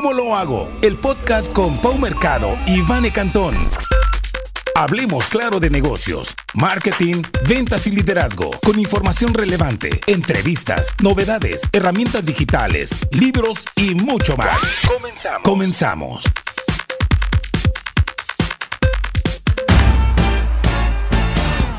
¿Cómo 0.00 0.14
lo 0.14 0.34
hago? 0.34 0.66
El 0.80 0.96
podcast 0.96 1.52
con 1.52 1.76
Pau 1.76 1.98
Mercado 1.98 2.56
y 2.64 2.80
Vane 2.80 3.12
Cantón. 3.12 3.54
Hablemos 4.74 5.28
claro 5.28 5.60
de 5.60 5.68
negocios, 5.68 6.34
marketing, 6.54 7.20
ventas 7.46 7.86
y 7.86 7.90
liderazgo, 7.90 8.50
con 8.64 8.78
información 8.78 9.34
relevante, 9.34 9.90
entrevistas, 10.06 10.94
novedades, 11.02 11.68
herramientas 11.70 12.24
digitales, 12.24 12.92
libros 13.10 13.66
y 13.76 13.94
mucho 13.94 14.38
más. 14.38 14.58
Comenzamos. 14.88 15.42
Comenzamos. 15.42 16.24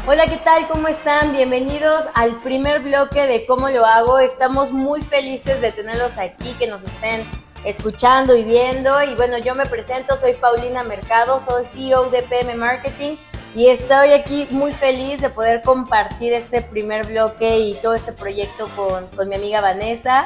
Hola, 0.06 0.28
¿qué 0.28 0.38
tal? 0.38 0.68
¿Cómo 0.68 0.90
están? 0.90 1.32
Bienvenidos 1.32 2.06
al 2.14 2.38
primer 2.42 2.82
bloque 2.82 3.26
de 3.26 3.48
cómo 3.48 3.70
lo 3.70 3.84
hago. 3.84 4.20
Estamos 4.20 4.72
muy 4.72 5.02
felices 5.02 5.60
de 5.60 5.72
tenerlos 5.72 6.20
aquí, 6.20 6.54
que 6.60 6.68
nos 6.68 6.84
estén 6.84 7.24
escuchando 7.64 8.36
y 8.36 8.43
viendo. 8.43 9.02
Y 9.04 9.15
bueno, 9.15 9.38
yo 9.38 9.56
me 9.56 9.65
presento, 9.65 10.15
soy 10.18 10.33
Paulina 10.33 10.83
Mercado, 10.83 11.39
soy 11.39 11.65
CEO 11.65 12.10
de 12.10 12.24
PM 12.24 12.56
Marketing 12.56 13.15
y 13.54 13.68
estoy 13.68 14.11
aquí 14.11 14.47
muy 14.51 14.71
feliz 14.71 15.21
de 15.21 15.29
poder 15.29 15.61
compartir 15.61 16.34
este 16.34 16.61
primer 16.61 17.06
bloque 17.07 17.60
y 17.60 17.75
todo 17.75 17.93
este 17.93 18.14
proyecto 18.14 18.70
con, 18.75 19.07
con 19.07 19.28
mi 19.28 19.36
amiga 19.36 19.61
Vanessa. 19.61 20.24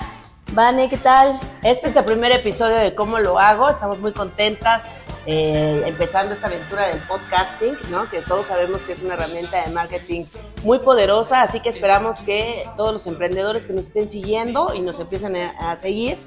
Vane, 0.51 0.89
¿qué 0.89 0.97
tal? 0.97 1.37
Este 1.63 1.87
es 1.87 1.95
el 1.95 2.05
primer 2.05 2.31
episodio 2.31 2.75
de 2.75 2.93
cómo 2.93 3.19
lo 3.19 3.39
hago. 3.39 3.67
Estamos 3.69 3.99
muy 3.99 4.13
contentas 4.13 4.91
eh, 5.27 5.83
empezando 5.87 6.33
esta 6.33 6.47
aventura 6.47 6.87
del 6.87 6.99
podcasting, 6.99 7.75
¿no? 7.89 8.09
que 8.09 8.21
todos 8.21 8.47
sabemos 8.47 8.83
que 8.83 8.93
es 8.93 9.01
una 9.01 9.15
herramienta 9.15 9.65
de 9.65 9.71
marketing 9.71 10.23
muy 10.63 10.79
poderosa, 10.79 11.41
así 11.41 11.59
que 11.59 11.69
esperamos 11.69 12.21
que 12.21 12.63
todos 12.77 12.93
los 12.93 13.07
emprendedores 13.07 13.65
que 13.65 13.73
nos 13.73 13.87
estén 13.87 14.07
siguiendo 14.07 14.73
y 14.75 14.81
nos 14.81 14.99
empiecen 14.99 15.35
a, 15.35 15.75
seguir, 15.77 16.17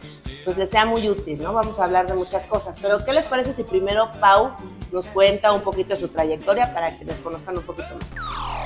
pues 0.44 0.58
les 0.58 0.70
sea 0.70 0.84
muy 0.84 1.08
útil, 1.08 1.40
¿no? 1.42 1.52
Vamos 1.52 1.78
a 1.78 1.84
hablar 1.84 2.06
de 2.06 2.14
muchas 2.14 2.46
cosas, 2.46 2.76
pero 2.82 3.04
¿qué 3.04 3.12
les 3.12 3.24
parece 3.26 3.52
si 3.52 3.62
primero 3.62 4.10
Pau 4.20 4.52
nos 4.90 5.06
cuenta 5.08 5.52
un 5.52 5.62
poquito 5.62 5.94
su 5.94 6.08
trayectoria 6.08 6.74
para 6.74 6.98
que 6.98 7.04
nos 7.04 7.18
conozcan 7.18 7.56
un 7.56 7.62
poquito 7.62 7.88
más? 7.94 8.57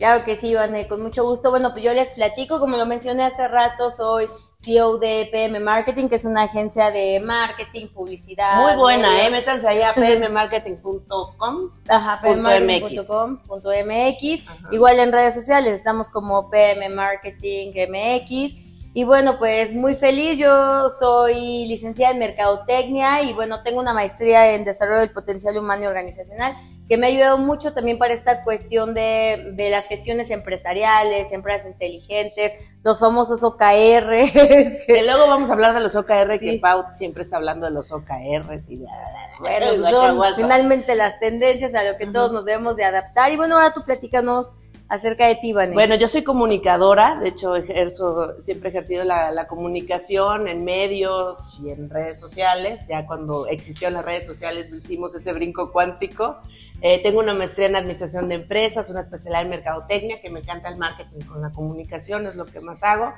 Claro 0.00 0.24
que 0.24 0.34
sí, 0.34 0.48
Ivane, 0.48 0.88
con 0.88 1.00
mucho 1.02 1.22
gusto. 1.24 1.50
Bueno, 1.50 1.72
pues 1.72 1.84
yo 1.84 1.92
les 1.92 2.08
platico, 2.08 2.58
como 2.58 2.78
lo 2.78 2.86
mencioné 2.86 3.22
hace 3.22 3.46
rato, 3.46 3.90
soy 3.90 4.28
CEO 4.58 4.96
de 4.96 5.28
PM 5.30 5.60
Marketing, 5.60 6.08
que 6.08 6.14
es 6.14 6.24
una 6.24 6.44
agencia 6.44 6.90
de 6.90 7.20
marketing, 7.20 7.88
publicidad. 7.88 8.62
Muy 8.62 8.76
buena, 8.76 9.26
¿eh? 9.26 9.30
Métanse 9.30 9.68
allá 9.68 9.90
a 9.90 9.94
pmmarketing.com. 9.94 11.58
Ajá, 11.86 12.18
pmmarketing.com.mx. 12.22 14.72
Igual 14.72 15.00
en 15.00 15.12
redes 15.12 15.34
sociales 15.34 15.74
estamos 15.74 16.08
como 16.08 16.48
PM 16.48 16.88
Marketing 16.88 17.72
MX 17.74 18.69
y 18.92 19.04
bueno, 19.04 19.38
pues 19.38 19.74
muy 19.74 19.94
feliz. 19.94 20.38
Yo 20.38 20.88
soy 20.90 21.66
licenciada 21.66 22.12
en 22.12 22.18
Mercadotecnia 22.18 23.22
y 23.22 23.32
bueno, 23.32 23.62
tengo 23.62 23.80
una 23.80 23.94
maestría 23.94 24.54
en 24.54 24.64
Desarrollo 24.64 25.00
del 25.00 25.12
Potencial 25.12 25.56
Humano 25.56 25.84
y 25.84 25.86
Organizacional 25.86 26.52
que 26.90 26.96
me 26.96 27.06
ha 27.06 27.10
ayudado 27.10 27.38
mucho 27.38 27.72
también 27.72 27.98
para 27.98 28.14
esta 28.14 28.42
cuestión 28.42 28.94
de, 28.94 29.52
de 29.54 29.70
las 29.70 29.86
gestiones 29.86 30.28
empresariales, 30.32 31.30
empresas 31.30 31.70
inteligentes, 31.70 32.52
los 32.82 32.98
famosos 32.98 33.44
OKR. 33.44 33.62
que 34.88 35.02
luego 35.04 35.28
vamos 35.28 35.50
a 35.50 35.52
hablar 35.52 35.72
de 35.72 35.78
los 35.78 35.94
OKR, 35.94 36.40
que 36.40 36.58
Pau 36.60 36.86
siempre 36.94 37.22
está 37.22 37.36
hablando 37.36 37.66
de 37.66 37.72
los 37.72 37.92
OKRs 37.92 38.70
y 38.70 38.78
Bueno, 38.78 39.66
pues 39.80 39.94
son 39.94 40.20
finalmente 40.34 40.96
las 40.96 41.20
tendencias 41.20 41.76
a 41.76 41.84
lo 41.84 41.96
que 41.96 42.08
todos 42.08 42.32
nos 42.32 42.44
debemos 42.44 42.74
de 42.74 42.82
adaptar. 42.82 43.30
Y 43.30 43.36
bueno, 43.36 43.54
ahora 43.54 43.72
tú 43.72 43.82
platícanos 43.86 44.54
acerca 44.90 45.28
de 45.28 45.36
ti, 45.36 45.52
Vanessa. 45.52 45.74
Bueno, 45.74 45.94
yo 45.94 46.08
soy 46.08 46.22
comunicadora, 46.22 47.16
de 47.20 47.28
hecho 47.28 47.54
ejerzo, 47.54 48.40
siempre 48.40 48.68
he 48.68 48.70
ejercido 48.70 49.04
la, 49.04 49.46
comunicación 49.46 50.48
en 50.48 50.64
medios 50.64 51.58
y 51.62 51.70
en 51.70 51.88
redes 51.88 52.18
sociales, 52.18 52.88
ya 52.88 53.06
cuando 53.06 53.46
existieron 53.46 53.94
las 53.94 54.04
redes 54.04 54.26
sociales 54.26 54.68
hicimos 54.70 55.14
ese 55.14 55.32
brinco 55.32 55.72
cuántico. 55.72 56.38
Eh, 56.82 57.00
tengo 57.02 57.20
una 57.20 57.34
maestría 57.34 57.68
en 57.68 57.76
administración 57.76 58.28
de 58.28 58.34
empresas, 58.34 58.90
una 58.90 59.00
especialidad 59.00 59.42
en 59.42 59.50
mercadotecnia, 59.50 60.20
que 60.20 60.28
me 60.28 60.40
encanta 60.40 60.68
el 60.68 60.76
marketing 60.76 61.20
con 61.20 61.40
la 61.40 61.50
comunicación, 61.50 62.26
es 62.26 62.34
lo 62.34 62.44
que 62.46 62.60
más 62.60 62.82
hago. 62.82 63.12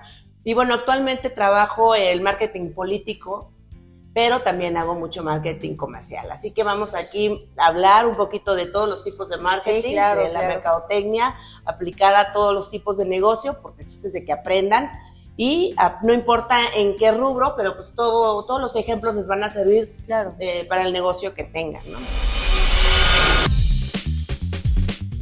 Y 0.45 0.55
bueno, 0.55 0.75
actualmente 0.75 1.31
trabajo 1.31 1.95
el 1.95 2.21
marketing 2.21 2.75
político 2.75 3.51
pero 4.15 4.43
también 4.43 4.77
hago 4.77 4.95
mucho 4.95 5.23
marketing 5.23 5.77
comercial. 5.77 6.31
Así 6.31 6.53
que 6.53 6.65
vamos 6.65 6.95
aquí 6.95 7.49
a 7.57 7.67
hablar 7.67 8.07
un 8.07 8.15
poquito 8.15 8.55
de 8.55 8.67
todos 8.67 8.89
los 8.89 9.05
tipos 9.05 9.31
de 9.31 9.39
marketing, 9.39 9.95
de 9.95 10.29
la 10.33 10.41
mercadotecnia 10.41 11.35
aplicada 11.65 12.21
a 12.21 12.33
todos 12.33 12.55
los 12.55 12.71
tipos 12.71 12.99
de 12.99 13.07
negocio, 13.07 13.59
porque 13.63 13.83
es 13.83 14.13
de 14.13 14.25
que 14.25 14.33
aprendan. 14.33 14.91
Y 15.37 15.75
ah, 15.79 15.99
no 16.03 16.13
importa 16.13 16.59
en 16.75 16.95
qué 16.97 17.11
rubro, 17.11 17.55
pero 17.57 17.75
pues 17.75 17.95
todo, 17.95 18.45
todos 18.45 18.61
los 18.61 18.77
ejemplos 18.77 19.15
les 19.15 19.27
van 19.27 19.43
a 19.45 19.51
servir 19.51 19.89
eh, 20.39 20.67
para 20.69 20.83
el 20.83 20.93
negocio 20.93 21.35
que 21.35 21.45
tengan. 21.45 21.83
¿no? 21.91 21.99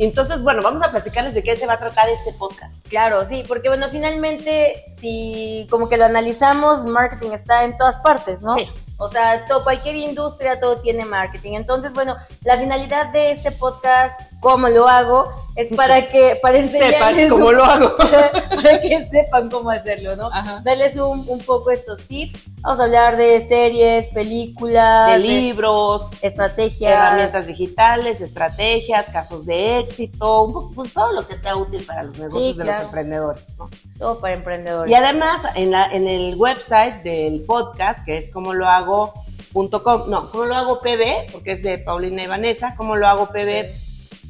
Entonces, 0.00 0.42
bueno, 0.42 0.62
vamos 0.62 0.82
a 0.82 0.90
platicarles 0.90 1.34
de 1.34 1.42
qué 1.42 1.54
se 1.56 1.66
va 1.66 1.74
a 1.74 1.78
tratar 1.78 2.08
este 2.08 2.32
podcast. 2.32 2.88
Claro, 2.88 3.26
sí, 3.26 3.44
porque 3.46 3.68
bueno, 3.68 3.86
finalmente, 3.90 4.82
si 4.98 5.66
como 5.70 5.90
que 5.90 5.98
lo 5.98 6.06
analizamos, 6.06 6.86
marketing 6.86 7.32
está 7.32 7.64
en 7.64 7.76
todas 7.76 7.98
partes, 7.98 8.40
¿no? 8.40 8.54
Sí. 8.54 8.66
O 8.96 9.10
sea, 9.10 9.44
todo, 9.44 9.62
cualquier 9.62 9.96
industria, 9.96 10.58
todo 10.58 10.80
tiene 10.80 11.04
marketing. 11.04 11.52
Entonces, 11.52 11.92
bueno, 11.92 12.16
la 12.44 12.56
finalidad 12.56 13.12
de 13.12 13.32
este 13.32 13.52
podcast, 13.52 14.29
cómo 14.40 14.68
lo 14.68 14.88
hago, 14.88 15.30
es 15.54 15.68
para 15.76 16.06
que 16.06 16.38
para 16.40 16.66
sepan 16.66 17.28
cómo 17.28 17.52
lo 17.52 17.64
hago. 17.64 17.96
para 17.96 18.80
que 18.80 19.06
sepan 19.10 19.50
cómo 19.50 19.70
hacerlo, 19.70 20.16
¿no? 20.16 20.30
Darles 20.62 20.96
un, 20.96 21.24
un, 21.28 21.40
poco 21.40 21.70
estos 21.70 22.00
tips. 22.08 22.38
Vamos 22.62 22.80
a 22.80 22.84
hablar 22.84 23.16
de 23.16 23.40
series, 23.40 24.08
películas, 24.08 25.12
de 25.12 25.18
libros, 25.18 26.08
estrategias, 26.22 26.92
herramientas 26.92 27.46
digitales, 27.46 28.20
estrategias, 28.20 29.10
casos 29.10 29.44
de 29.46 29.80
éxito, 29.80 30.70
pues 30.74 30.92
todo 30.92 31.12
lo 31.12 31.26
que 31.26 31.36
sea 31.36 31.56
útil 31.56 31.84
para 31.84 32.04
los 32.04 32.18
negocios 32.18 32.56
de 32.56 32.64
los 32.64 32.80
emprendedores, 32.80 33.58
¿no? 33.58 33.68
Todo 33.98 34.18
para 34.18 34.34
emprendedores. 34.34 34.90
Y 34.90 34.94
además, 34.94 35.42
en, 35.56 35.70
la, 35.70 35.86
en 35.92 36.06
el 36.06 36.34
website 36.36 37.02
del 37.02 37.42
podcast, 37.42 38.04
que 38.04 38.16
es 38.16 38.30
como 38.30 38.54
lo 38.54 38.66
hago 38.66 39.12
no, 39.52 40.30
como 40.30 40.44
lo 40.44 40.54
hago 40.54 40.80
pb, 40.80 41.32
porque 41.32 41.52
es 41.52 41.62
de 41.62 41.78
Paulina 41.78 42.22
y 42.22 42.26
Vanessa, 42.26 42.76
como 42.76 42.96
lo 42.96 43.06
hago 43.08 43.28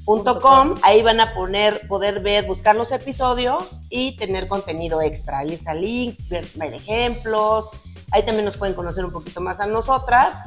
pb.com, 0.05 0.77
ahí 0.83 1.03
van 1.03 1.21
a 1.21 1.35
poner, 1.35 1.87
poder 1.89 2.21
ver, 2.21 2.45
buscar 2.47 2.77
los 2.77 2.93
episodios 2.93 3.83
y 3.91 4.17
tener 4.17 4.49
contenido 4.49 5.03
extra. 5.03 5.39
Ahí 5.39 5.55
está 5.55 5.75
links, 5.75 6.29
ver, 6.29 6.47
ejemplos, 6.75 7.71
ahí 8.13 8.25
también 8.25 8.45
nos 8.45 8.57
pueden 8.57 8.75
conocer 8.75 9.05
un 9.05 9.13
poquito 9.13 9.41
más 9.41 9.61
a 9.61 9.67
nosotras. 9.67 10.43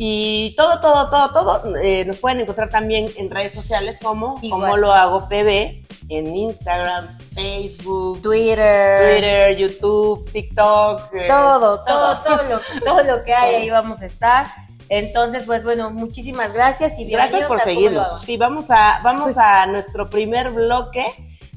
Y 0.00 0.54
todo, 0.56 0.80
todo, 0.80 1.10
todo, 1.10 1.32
todo, 1.32 1.76
eh, 1.76 2.04
nos 2.04 2.18
pueden 2.18 2.40
encontrar 2.40 2.68
también 2.68 3.10
en 3.16 3.30
redes 3.30 3.52
sociales 3.52 3.98
como, 4.00 4.40
como 4.48 4.76
lo 4.76 4.92
hago 4.92 5.28
pb, 5.28 5.84
en 6.08 6.36
Instagram, 6.36 7.08
Facebook, 7.34 8.22
Twitter, 8.22 9.10
Twitter, 9.10 9.56
YouTube, 9.56 10.30
TikTok, 10.30 11.14
eh, 11.14 11.26
todo, 11.26 11.82
todo, 11.84 12.16
todo, 12.18 12.42
lo, 12.44 12.60
todo 12.84 13.02
lo 13.02 13.24
que 13.24 13.34
hay 13.34 13.54
ahí 13.56 13.70
vamos 13.70 14.00
a 14.00 14.06
estar. 14.06 14.46
Entonces, 14.90 15.44
pues 15.44 15.64
bueno, 15.64 15.90
muchísimas 15.90 16.54
gracias 16.54 16.98
y 16.98 17.04
gracias 17.06 17.46
por 17.46 17.60
seguirnos. 17.60 18.22
Sí, 18.22 18.36
vamos 18.36 18.70
a 18.70 19.00
vamos 19.02 19.36
a 19.36 19.66
nuestro 19.66 20.08
primer 20.08 20.50
bloque. 20.50 21.04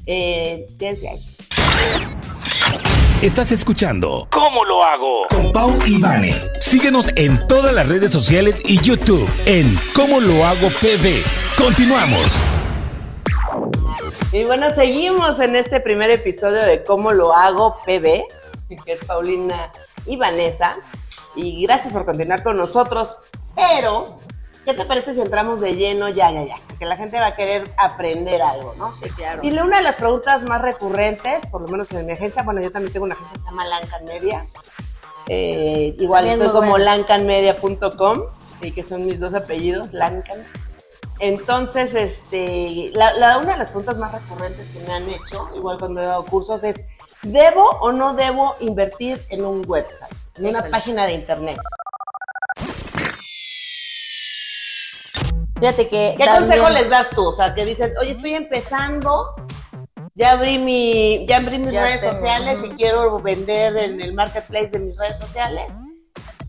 Eh, 0.06 0.66
ahí. 0.80 1.32
Estás 3.22 3.52
escuchando 3.52 4.26
¿Cómo 4.32 4.64
lo 4.64 4.82
hago? 4.82 5.22
Con 5.28 5.52
Pau 5.52 5.78
y 5.86 6.00
Vane. 6.00 6.34
Síguenos 6.58 7.08
en 7.14 7.46
todas 7.46 7.72
las 7.72 7.86
redes 7.86 8.12
sociales 8.12 8.60
y 8.64 8.80
YouTube 8.80 9.30
en 9.46 9.78
¿Cómo 9.94 10.20
lo 10.20 10.44
hago 10.44 10.68
PV. 10.68 11.22
Continuamos. 11.56 12.42
Y 14.32 14.44
bueno, 14.44 14.70
seguimos 14.70 15.38
en 15.38 15.54
este 15.54 15.78
primer 15.78 16.10
episodio 16.10 16.62
de 16.62 16.82
Cómo 16.82 17.12
lo 17.12 17.32
hago 17.32 17.76
PB, 17.86 18.24
que 18.84 18.92
es 18.92 19.04
Paulina 19.04 19.70
y 20.06 20.16
Vanessa. 20.16 20.74
Y 21.34 21.62
gracias 21.62 21.92
por 21.92 22.04
continuar 22.04 22.42
con 22.42 22.56
nosotros. 22.56 23.16
Pero, 23.54 24.16
¿qué 24.64 24.74
te 24.74 24.84
parece 24.84 25.14
si 25.14 25.20
entramos 25.20 25.60
de 25.60 25.74
lleno 25.74 26.08
ya, 26.08 26.30
ya, 26.30 26.44
ya? 26.44 26.56
Porque 26.68 26.84
la 26.84 26.96
gente 26.96 27.18
va 27.18 27.26
a 27.26 27.36
querer 27.36 27.70
aprender 27.76 28.42
algo, 28.42 28.72
¿no? 28.78 28.90
Sí, 28.90 29.08
claro. 29.10 29.42
Y 29.42 29.50
una 29.58 29.78
de 29.78 29.82
las 29.82 29.96
preguntas 29.96 30.42
más 30.44 30.60
recurrentes, 30.60 31.46
por 31.46 31.62
lo 31.62 31.68
menos 31.68 31.90
en 31.92 32.06
mi 32.06 32.12
agencia, 32.12 32.42
bueno, 32.42 32.60
yo 32.60 32.70
también 32.72 32.92
tengo 32.92 33.04
una 33.04 33.14
agencia 33.14 33.34
que 33.34 33.40
se 33.40 33.50
llama 33.50 33.66
Lancan 33.66 34.04
Media. 34.04 34.46
Eh, 35.28 35.94
igual 35.98 36.26
estoy 36.26 36.50
como 36.50 36.78
lancanmedia.com, 36.78 38.22
y 38.60 38.72
que 38.72 38.82
son 38.82 39.06
mis 39.06 39.20
dos 39.20 39.34
apellidos, 39.34 39.92
Lancan. 39.92 40.44
Entonces, 41.18 41.94
este, 41.94 42.90
la, 42.94 43.38
una 43.38 43.52
de 43.52 43.58
las 43.58 43.68
preguntas 43.68 43.98
más 43.98 44.12
recurrentes 44.12 44.70
que 44.70 44.80
me 44.80 44.92
han 44.92 45.08
hecho, 45.08 45.48
igual 45.54 45.78
cuando 45.78 46.00
he 46.00 46.04
dado 46.04 46.24
cursos, 46.24 46.64
es, 46.64 46.86
¿debo 47.22 47.64
o 47.80 47.92
no 47.92 48.14
debo 48.14 48.56
invertir 48.60 49.20
en 49.28 49.44
un 49.44 49.62
website, 49.68 50.12
en 50.36 50.46
una 50.46 50.64
página 50.64 51.06
de 51.06 51.14
internet? 51.14 51.58
Fíjate 55.58 55.88
que... 55.88 56.14
¿Qué 56.18 56.26
consejo 56.26 56.68
les 56.70 56.90
das 56.90 57.10
tú? 57.10 57.28
O 57.28 57.32
sea, 57.32 57.54
que 57.54 57.64
dicen, 57.64 57.92
oye, 58.00 58.10
estoy 58.10 58.34
empezando 58.34 59.34
ya 60.14 60.32
abrí 60.32 60.58
mi, 60.58 61.24
ya 61.26 61.38
abrí 61.38 61.58
mis 61.58 61.72
Ya 61.72 61.84
redes 61.84 62.02
tengo, 62.02 62.14
sociales 62.14 62.62
y 62.64 62.68
quiero 62.70 63.18
vender 63.20 63.76
en 63.78 64.00
el 64.00 64.12
marketplace 64.12 64.70
de 64.70 64.80
mis 64.80 64.98
redes 64.98 65.18
sociales. 65.18 65.78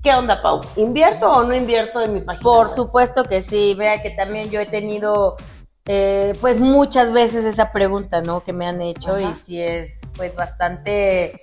¿Qué 0.01 0.13
onda, 0.13 0.41
Pau? 0.41 0.59
¿Invierto 0.75 1.31
o 1.31 1.43
no 1.43 1.55
invierto 1.55 2.01
en 2.01 2.13
mi 2.13 2.19
página? 2.19 2.43
Por 2.43 2.67
web? 2.67 2.75
supuesto 2.75 3.23
que 3.23 3.41
sí, 3.41 3.73
vea 3.73 4.01
que 4.01 4.09
también 4.11 4.49
yo 4.49 4.59
he 4.59 4.65
tenido 4.65 5.37
eh, 5.85 6.33
pues 6.41 6.59
muchas 6.59 7.13
veces 7.13 7.45
esa 7.45 7.71
pregunta, 7.71 8.21
¿no? 8.21 8.43
Que 8.43 8.51
me 8.51 8.67
han 8.67 8.81
hecho 8.81 9.15
Ajá. 9.15 9.31
y 9.31 9.33
sí 9.33 9.61
es 9.61 10.01
pues 10.17 10.35
bastante, 10.35 11.41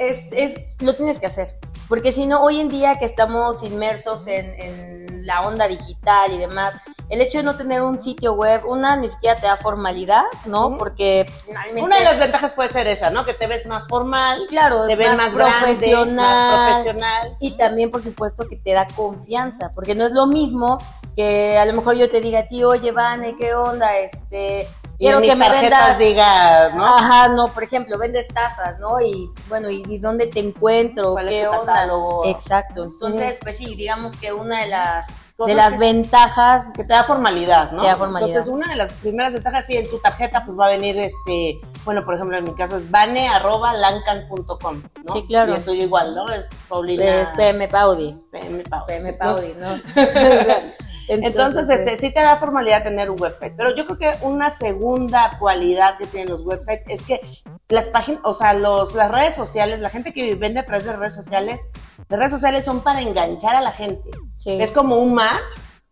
es, 0.00 0.32
es, 0.32 0.76
lo 0.80 0.94
tienes 0.94 1.18
que 1.20 1.26
hacer, 1.26 1.58
porque 1.88 2.12
si 2.12 2.26
no, 2.26 2.42
hoy 2.42 2.60
en 2.60 2.68
día 2.68 2.96
que 2.98 3.04
estamos 3.04 3.62
inmersos 3.62 4.26
en, 4.26 4.46
en 4.60 5.26
la 5.26 5.42
onda 5.42 5.68
digital 5.68 6.32
y 6.32 6.38
demás, 6.38 6.74
el 7.12 7.20
hecho 7.20 7.38
de 7.38 7.44
no 7.44 7.56
tener 7.56 7.82
un 7.82 8.00
sitio 8.00 8.32
web, 8.32 8.62
una 8.66 8.96
ni 8.96 9.06
siquiera 9.06 9.36
te 9.36 9.46
da 9.46 9.56
formalidad, 9.56 10.24
¿no? 10.46 10.78
Porque 10.78 11.26
finalmente... 11.44 11.82
Una 11.82 11.98
de 11.98 12.04
las 12.04 12.18
ventajas 12.18 12.54
puede 12.54 12.70
ser 12.70 12.86
esa, 12.86 13.10
¿no? 13.10 13.26
Que 13.26 13.34
te 13.34 13.46
ves 13.46 13.66
más 13.66 13.86
formal, 13.86 14.46
Claro, 14.48 14.86
te 14.86 14.96
ves 14.96 15.14
más, 15.14 15.34
grande, 15.34 15.54
profesional. 15.58 16.16
más 16.16 16.82
profesional. 16.82 17.28
Y 17.40 17.50
también, 17.58 17.90
por 17.90 18.00
supuesto, 18.00 18.48
que 18.48 18.56
te 18.56 18.72
da 18.72 18.86
confianza, 18.96 19.72
porque 19.74 19.94
no 19.94 20.06
es 20.06 20.12
lo 20.12 20.26
mismo 20.26 20.78
que 21.14 21.58
a 21.58 21.66
lo 21.66 21.74
mejor 21.74 21.96
yo 21.96 22.10
te 22.10 22.22
diga 22.22 22.40
a 22.40 22.48
ti, 22.48 22.64
oye, 22.64 22.92
Vane, 22.92 23.36
¿qué 23.36 23.54
onda? 23.54 23.98
Este, 23.98 24.66
Y 25.02 25.08
en 25.08 25.12
quiero 25.14 25.20
mis 25.20 25.30
que 25.30 25.36
me 25.36 25.50
vendas. 25.60 25.98
diga, 25.98 26.68
¿no? 26.70 26.86
Ajá, 26.86 27.28
no, 27.28 27.48
por 27.48 27.64
ejemplo, 27.64 27.98
vendes 27.98 28.28
tazas, 28.28 28.78
¿no? 28.78 29.00
Y 29.00 29.30
bueno, 29.48 29.68
¿y, 29.70 29.82
y 29.88 29.98
dónde 29.98 30.26
te 30.28 30.38
encuentro? 30.40 31.12
¿Cuál 31.12 31.28
es 31.28 31.34
¿Qué 31.34 31.44
tu 31.44 31.50
onda? 31.50 31.72
catálogo? 31.74 32.24
Exacto. 32.26 32.84
Entonces, 32.84 33.36
pues 33.42 33.56
sí, 33.58 33.74
digamos 33.74 34.14
que 34.16 34.32
una 34.32 34.60
de 34.60 34.66
las, 34.68 35.06
de 35.44 35.54
las 35.54 35.72
que- 35.72 35.78
ventajas 35.80 36.66
que 36.74 36.84
te 36.84 36.92
da 36.92 37.02
formalidad, 37.02 37.72
¿no? 37.72 37.82
Te 37.82 37.88
da 37.88 37.96
formalidad. 37.96 38.28
Entonces, 38.30 38.52
una 38.52 38.68
de 38.68 38.76
las 38.76 38.92
primeras 38.92 39.32
ventajas, 39.32 39.66
sí, 39.66 39.76
en 39.76 39.90
tu 39.90 39.98
tarjeta, 39.98 40.44
pues 40.44 40.56
va 40.56 40.66
a 40.66 40.70
venir 40.70 40.96
este, 40.98 41.60
bueno, 41.84 42.04
por 42.04 42.14
ejemplo, 42.14 42.38
en 42.38 42.44
mi 42.44 42.54
caso 42.54 42.76
es 42.76 42.88
bane.lancan.com, 42.88 44.82
¿no? 45.04 45.12
Sí, 45.14 45.24
claro. 45.26 45.52
Y 45.52 45.56
el 45.56 45.64
tuyo 45.64 45.82
igual, 45.82 46.14
¿no? 46.14 46.28
Es 46.28 46.66
Paulina. 46.68 47.22
es 47.22 47.30
PM 47.32 47.66
Paudi. 47.68 48.14
PM 48.30 48.62
Pau. 48.64 48.86
PM 48.86 49.12
¿no? 49.12 49.18
Paudi, 49.18 49.52
¿no? 49.58 49.76
Entonces, 51.08 51.68
este, 51.68 51.96
sí 51.96 52.12
te 52.12 52.20
da 52.20 52.36
formalidad 52.36 52.82
tener 52.82 53.10
un 53.10 53.20
website, 53.20 53.54
pero 53.56 53.74
yo 53.74 53.86
creo 53.86 53.98
que 53.98 54.24
una 54.24 54.50
segunda 54.50 55.36
cualidad 55.38 55.98
que 55.98 56.06
tienen 56.06 56.30
los 56.30 56.42
websites 56.42 56.84
es 56.88 57.04
que 57.04 57.20
las 57.68 57.86
páginas, 57.86 58.20
o 58.24 58.34
sea, 58.34 58.54
los, 58.54 58.94
las 58.94 59.10
redes 59.10 59.34
sociales, 59.34 59.80
la 59.80 59.90
gente 59.90 60.12
que 60.12 60.34
vende 60.34 60.60
a 60.60 60.66
través 60.66 60.84
de 60.84 60.94
redes 60.94 61.14
sociales, 61.14 61.68
las 62.08 62.18
redes 62.18 62.32
sociales 62.32 62.64
son 62.64 62.80
para 62.80 63.00
enganchar 63.02 63.56
a 63.56 63.60
la 63.60 63.72
gente. 63.72 64.10
Sí. 64.36 64.58
Es 64.60 64.72
como 64.72 64.96
un 64.96 65.14
mar 65.14 65.40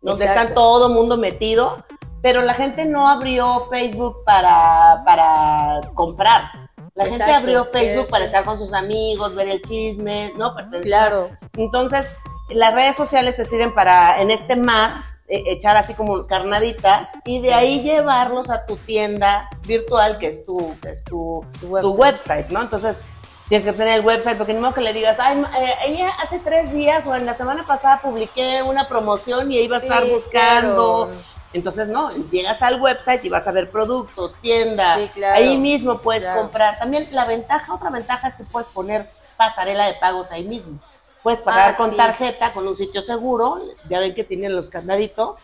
donde 0.01 0.25
Exacto. 0.25 0.43
están 0.43 0.55
todo 0.55 0.89
mundo 0.91 1.17
metido, 1.17 1.85
pero 2.23 2.43
la 2.43 2.55
gente 2.55 2.85
no 2.85 3.09
abrió 3.09 3.67
Facebook 3.71 4.25
para, 4.25 5.03
para 5.05 5.81
comprar. 5.95 6.71
La 6.95 7.05
gente 7.05 7.23
Exacto, 7.23 7.43
abrió 7.43 7.65
sí, 7.65 7.71
Facebook 7.73 8.07
sí. 8.07 8.11
para 8.11 8.25
estar 8.25 8.45
con 8.45 8.59
sus 8.59 8.75
amigos, 8.75 9.35
ver 9.35 9.49
el 9.49 9.63
chisme, 9.63 10.33
¿no? 10.37 10.55
Pertenecer 10.55 10.83
Claro. 10.87 11.31
entonces, 11.57 12.15
las 12.53 12.75
redes 12.75 12.97
sociales 12.97 13.37
te 13.37 13.45
sirven 13.45 13.75
para, 13.75 14.21
en 14.21 14.31
este 14.31 14.57
mar, 14.57 14.93
eh, 15.29 15.43
echar 15.47 15.77
así 15.77 15.95
como 15.95 16.27
carnaditas 16.27 17.11
y 17.25 17.41
de 17.41 17.55
ahí 17.55 17.83
llevarlos 17.83 18.51
a 18.51 18.67
tu 18.67 18.77
tienda 18.77 19.49
virtual, 19.67 20.19
que 20.19 20.27
es 20.29 20.45
tu, 20.45 20.77
que 20.81 20.91
es 20.91 21.05
tu, 21.05 21.45
Tu 21.61 21.81
tu 21.81 21.93
website. 21.95 22.49
¿no? 22.49 22.61
Entonces, 22.63 23.03
tienes 23.49 23.65
que 23.67 23.73
tener 23.73 23.99
el 24.01 24.05
website, 24.07 24.37
porque 24.37 24.55
modo 24.55 24.75
que 24.75 24.81
le 24.81 24.93
digas, 24.93 25.19
ay, 25.21 25.37
ma- 25.39 25.53
eh, 25.61 25.73
ella 25.87 26.09
hace 26.23 26.41
tres 26.41 26.73
días 26.73 27.07
o 27.07 27.15
en 27.15 27.27
la 27.27 27.35
semana 27.35 27.65
pasada 27.67 28.01
publiqué 28.03 28.63
una 28.63 28.89
promoción 28.89 29.51
y 29.53 29.59
ahí 29.59 29.69
va 29.69 29.77
a 29.77 29.81
Sí, 29.81 29.87
estar 29.87 30.07
buscando. 30.09 31.07
claro. 31.07 31.21
Entonces, 31.53 31.89
no, 31.89 32.11
llegas 32.31 32.63
al 32.63 32.81
website 32.81 33.25
y 33.25 33.29
vas 33.29 33.49
a 33.49 33.51
ver 33.53 33.71
productos, 33.73 34.37
tienda, 34.41 34.97
Sí, 34.97 35.09
claro. 35.15 35.37
ahí 35.37 35.57
mismo 35.57 35.99
puedes 35.99 36.23
Claro. 36.25 36.43
comprar. 36.43 36.79
También 36.79 37.09
la 37.11 37.25
ventaja, 37.25 37.75
otra 37.75 37.91
ventaja 37.91 38.29
es 38.29 38.37
que 38.37 38.45
puedes 38.45 38.69
poner 38.69 39.11
pasarela 39.37 39.87
de 39.87 39.95
pagos 39.95 40.31
ahí 40.31 40.45
mismo. 40.45 40.79
Puedes 41.23 41.41
pagar 41.41 41.73
Ah, 41.73 41.77
con 41.77 41.91
sí. 41.91 41.97
tarjeta, 41.97 42.53
con 42.53 42.67
un 42.67 42.77
sitio 42.77 43.03
seguro, 43.03 43.61
ya 43.89 43.99
ven 44.01 44.15
que 44.15 44.25
tienen 44.25 44.57
los 44.57 44.71
candaditos. 44.71 45.41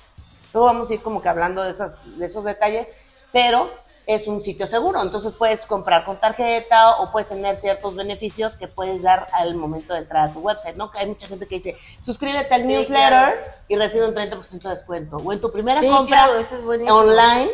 Luego 0.54 0.66
vamos 0.66 0.90
a 0.90 0.94
ir 0.94 1.02
como 1.02 1.20
que 1.20 1.28
hablando 1.28 1.62
de, 1.62 1.70
esas, 1.70 2.18
de 2.18 2.24
esos 2.24 2.44
detalles, 2.44 2.94
pero 3.32 3.68
es 4.06 4.28
un 4.28 4.40
sitio 4.40 4.68
seguro, 4.68 5.02
entonces 5.02 5.32
puedes 5.32 5.62
comprar 5.66 6.04
con 6.04 6.16
tarjeta 6.20 6.98
o 7.00 7.10
puedes 7.10 7.28
tener 7.28 7.56
ciertos 7.56 7.96
beneficios 7.96 8.54
que 8.54 8.68
puedes 8.68 9.02
dar 9.02 9.26
al 9.32 9.56
momento 9.56 9.92
de 9.92 9.98
entrar 9.98 10.30
a 10.30 10.32
tu 10.32 10.38
website, 10.38 10.76
¿no? 10.76 10.92
Que 10.92 11.00
hay 11.00 11.08
mucha 11.08 11.26
gente 11.26 11.46
que 11.46 11.56
dice, 11.56 11.76
suscríbete 12.00 12.54
al 12.54 12.60
Sí, 12.62 12.68
newsletter 12.68 13.08
claro. 13.08 13.36
y 13.68 13.74
recibe 13.76 14.06
un 14.06 14.14
30% 14.14 14.62
de 14.62 14.70
descuento. 14.70 15.16
O 15.16 15.32
en 15.32 15.40
tu 15.40 15.50
primera 15.50 15.80
Sí, 15.80 15.88
compra 15.88 16.24
claro, 16.24 16.38
eso 16.38 16.54
es 16.54 16.62
buenísimo. 16.62 16.96
online, 16.96 17.50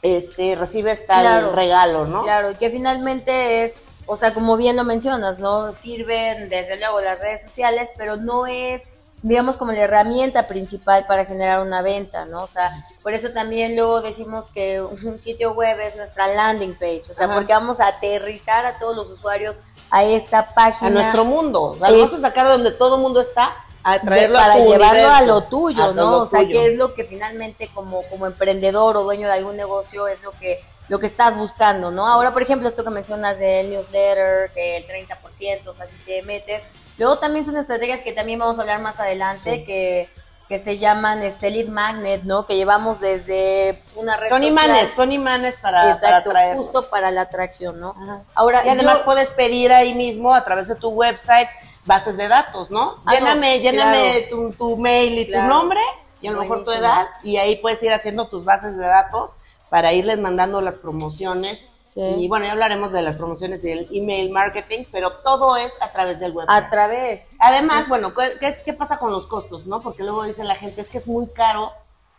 este, 0.00 0.54
recibes 0.56 1.06
tal 1.06 1.20
Claro. 1.22 1.52
regalo, 1.52 2.06
¿no? 2.06 2.22
Claro, 2.22 2.50
y 2.50 2.56
que 2.56 2.70
finalmente 2.70 3.64
es, 3.64 3.76
o 4.06 4.16
sea, 4.16 4.34
como 4.34 4.56
bien 4.56 4.76
lo 4.76 4.84
mencionas, 4.84 5.38
¿no? 5.38 5.72
Sirven 5.72 6.48
desde 6.48 6.76
luego 6.76 7.00
las 7.00 7.20
redes 7.20 7.42
sociales, 7.42 7.90
pero 7.96 8.16
no 8.16 8.46
es, 8.46 8.84
digamos, 9.22 9.56
como 9.56 9.72
la 9.72 9.80
herramienta 9.82 10.46
principal 10.46 11.06
para 11.06 11.24
generar 11.24 11.60
una 11.60 11.82
venta, 11.82 12.24
¿no? 12.24 12.42
O 12.42 12.46
sea, 12.46 12.70
por 13.02 13.14
eso 13.14 13.30
también 13.30 13.76
luego 13.76 14.00
decimos 14.00 14.48
que 14.48 14.80
un 14.82 15.20
sitio 15.20 15.52
web 15.52 15.78
es 15.80 15.96
nuestra 15.96 16.28
landing 16.28 16.74
page, 16.74 17.02
o 17.10 17.14
sea, 17.14 17.26
Ajá. 17.26 17.34
porque 17.36 17.52
vamos 17.52 17.80
a 17.80 17.86
aterrizar 17.88 18.66
a 18.66 18.78
todos 18.78 18.96
los 18.96 19.10
usuarios 19.10 19.60
a 19.90 20.04
esta 20.04 20.54
página. 20.54 20.88
a 20.88 20.90
nuestro 20.90 21.24
mundo. 21.24 21.62
O 21.62 21.78
sea, 21.78 21.90
lo 21.90 22.02
a 22.02 22.06
sacar 22.06 22.46
de 22.46 22.52
donde 22.52 22.72
todo 22.72 22.96
el 22.96 23.02
mundo 23.02 23.20
está, 23.20 23.52
a 23.84 24.00
traerlo 24.00 24.38
para 24.38 24.54
a 24.54 24.56
tu 24.56 24.64
llevarlo 24.64 24.86
universo, 24.86 25.10
a 25.10 25.22
lo 25.22 25.42
tuyo, 25.42 25.84
a 25.84 25.92
¿no? 25.92 26.10
lo 26.10 26.18
o 26.22 26.26
sea, 26.26 26.40
tuyo. 26.40 26.52
que 26.52 26.66
es 26.66 26.76
lo 26.76 26.94
que 26.94 27.04
finalmente 27.04 27.70
como, 27.74 28.02
como 28.08 28.26
emprendedor 28.26 28.96
o 28.96 29.02
dueño 29.02 29.26
de 29.26 29.34
algún 29.34 29.56
negocio 29.56 30.06
es 30.08 30.22
lo 30.22 30.32
que 30.32 30.60
lo 30.88 30.98
que 30.98 31.06
estás 31.06 31.36
buscando, 31.36 31.90
¿no? 31.90 32.06
Ahora, 32.06 32.32
por 32.32 32.42
ejemplo, 32.42 32.68
esto 32.68 32.84
que 32.84 32.90
mencionas 32.90 33.38
del 33.38 33.70
newsletter, 33.70 34.50
que 34.52 34.76
el 34.78 34.86
30%, 34.86 35.66
o 35.68 35.72
sea, 35.72 35.86
si 35.86 35.96
te 35.98 36.22
metes. 36.22 36.62
Luego 36.98 37.18
también 37.18 37.44
son 37.46 37.56
estrategias 37.56 38.00
que 38.02 38.12
también 38.12 38.38
vamos 38.38 38.58
a 38.58 38.62
hablar 38.62 38.80
más 38.80 39.00
adelante, 39.00 39.56
Sí. 39.58 39.64
que, 39.64 40.08
que 40.48 40.58
se 40.58 40.76
llaman 40.76 41.22
este 41.22 41.48
lead 41.50 41.68
magnet, 41.68 42.24
¿no? 42.24 42.46
Que 42.46 42.56
llevamos 42.56 43.00
desde 43.00 43.74
una 43.96 44.16
red 44.18 44.28
Son 44.28 44.42
social. 44.42 44.52
imanes, 44.52 44.90
son 44.90 45.12
imanes 45.12 45.56
para, 45.56 45.80
para 45.80 45.92
Exacto, 45.92 46.30
atraerlos. 46.30 46.66
justo 46.66 46.90
para 46.90 47.10
la 47.10 47.22
atracción, 47.22 47.80
¿no? 47.80 47.94
Ajá. 48.02 48.20
Ahora, 48.34 48.62
Y 48.66 48.68
además 48.68 48.98
yo- 48.98 49.04
puedes 49.06 49.30
pedir 49.30 49.72
ahí 49.72 49.94
mismo 49.94 50.34
a 50.34 50.44
través 50.44 50.68
de 50.68 50.74
tu 50.74 50.90
website 50.90 51.48
bases 51.86 52.18
de 52.18 52.28
datos, 52.28 52.70
¿no? 52.70 52.96
Ah, 53.06 53.12
no, 53.12 53.12
lléname, 53.14 53.60
lléname 53.60 54.26
claro. 54.28 54.50
tu, 54.50 54.52
tu 54.52 54.76
mail 54.76 55.18
y 55.20 55.26
Claro. 55.26 55.44
tu 55.48 55.54
nombre 55.54 55.80
y 56.20 56.26
a 56.28 56.32
lo 56.32 56.40
mejor 56.42 56.64
tu 56.64 56.70
edad 56.72 57.06
y 57.22 57.38
ahí 57.38 57.56
puedes 57.56 57.82
ir 57.82 57.92
haciendo 57.92 58.28
tus 58.28 58.44
bases 58.44 58.76
de 58.76 58.84
datos 58.86 59.38
para 59.72 59.94
irles 59.94 60.18
mandando 60.20 60.60
las 60.60 60.76
promociones. 60.76 61.66
Sí. 61.88 62.00
Y 62.02 62.28
bueno, 62.28 62.44
ya 62.44 62.52
hablaremos 62.52 62.92
de 62.92 63.00
las 63.00 63.16
promociones 63.16 63.64
y 63.64 63.70
del 63.70 63.88
email 63.90 64.30
marketing, 64.30 64.84
pero 64.92 65.10
todo 65.12 65.56
es 65.56 65.80
a 65.80 65.90
través 65.92 66.20
del 66.20 66.32
website. 66.32 66.62
a 66.64 66.68
través. 66.68 67.30
Además, 67.38 67.88
bueno, 67.88 68.12
¿qué, 68.14 68.32
qué 68.38 68.48
es- 68.48 68.60
qué 68.60 68.74
pasa 68.74 68.98
con 68.98 69.12
los 69.12 69.26
costos, 69.28 69.66
no? 69.66 69.80
Porque 69.80 70.02
luego 70.02 70.24
dice 70.24 70.44
la 70.44 70.56
gente, 70.56 70.82
es 70.82 70.90
que 70.90 70.98
es 70.98 71.06
muy 71.08 71.26
caro 71.28 71.72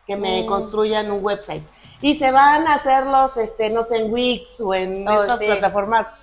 que 0.07 0.15
me 0.17 0.41
Mm. 0.41 0.45
construyan 0.48 1.12
un 1.12 1.24
website. 1.24 1.63
Y 2.01 2.15
se 2.15 2.31
van 2.31 2.67
a 2.67 2.74
hacerlos, 2.74 3.38
este, 3.38 3.69
no 3.69 3.83
sé, 3.83 3.98
en 3.98 4.12
Wix 4.12 4.60
o 4.62 4.74
en 4.74 5.07
Oh, 5.07 5.22
estas 5.22 5.38
sí. 5.38 5.45
plataformas 5.45 6.15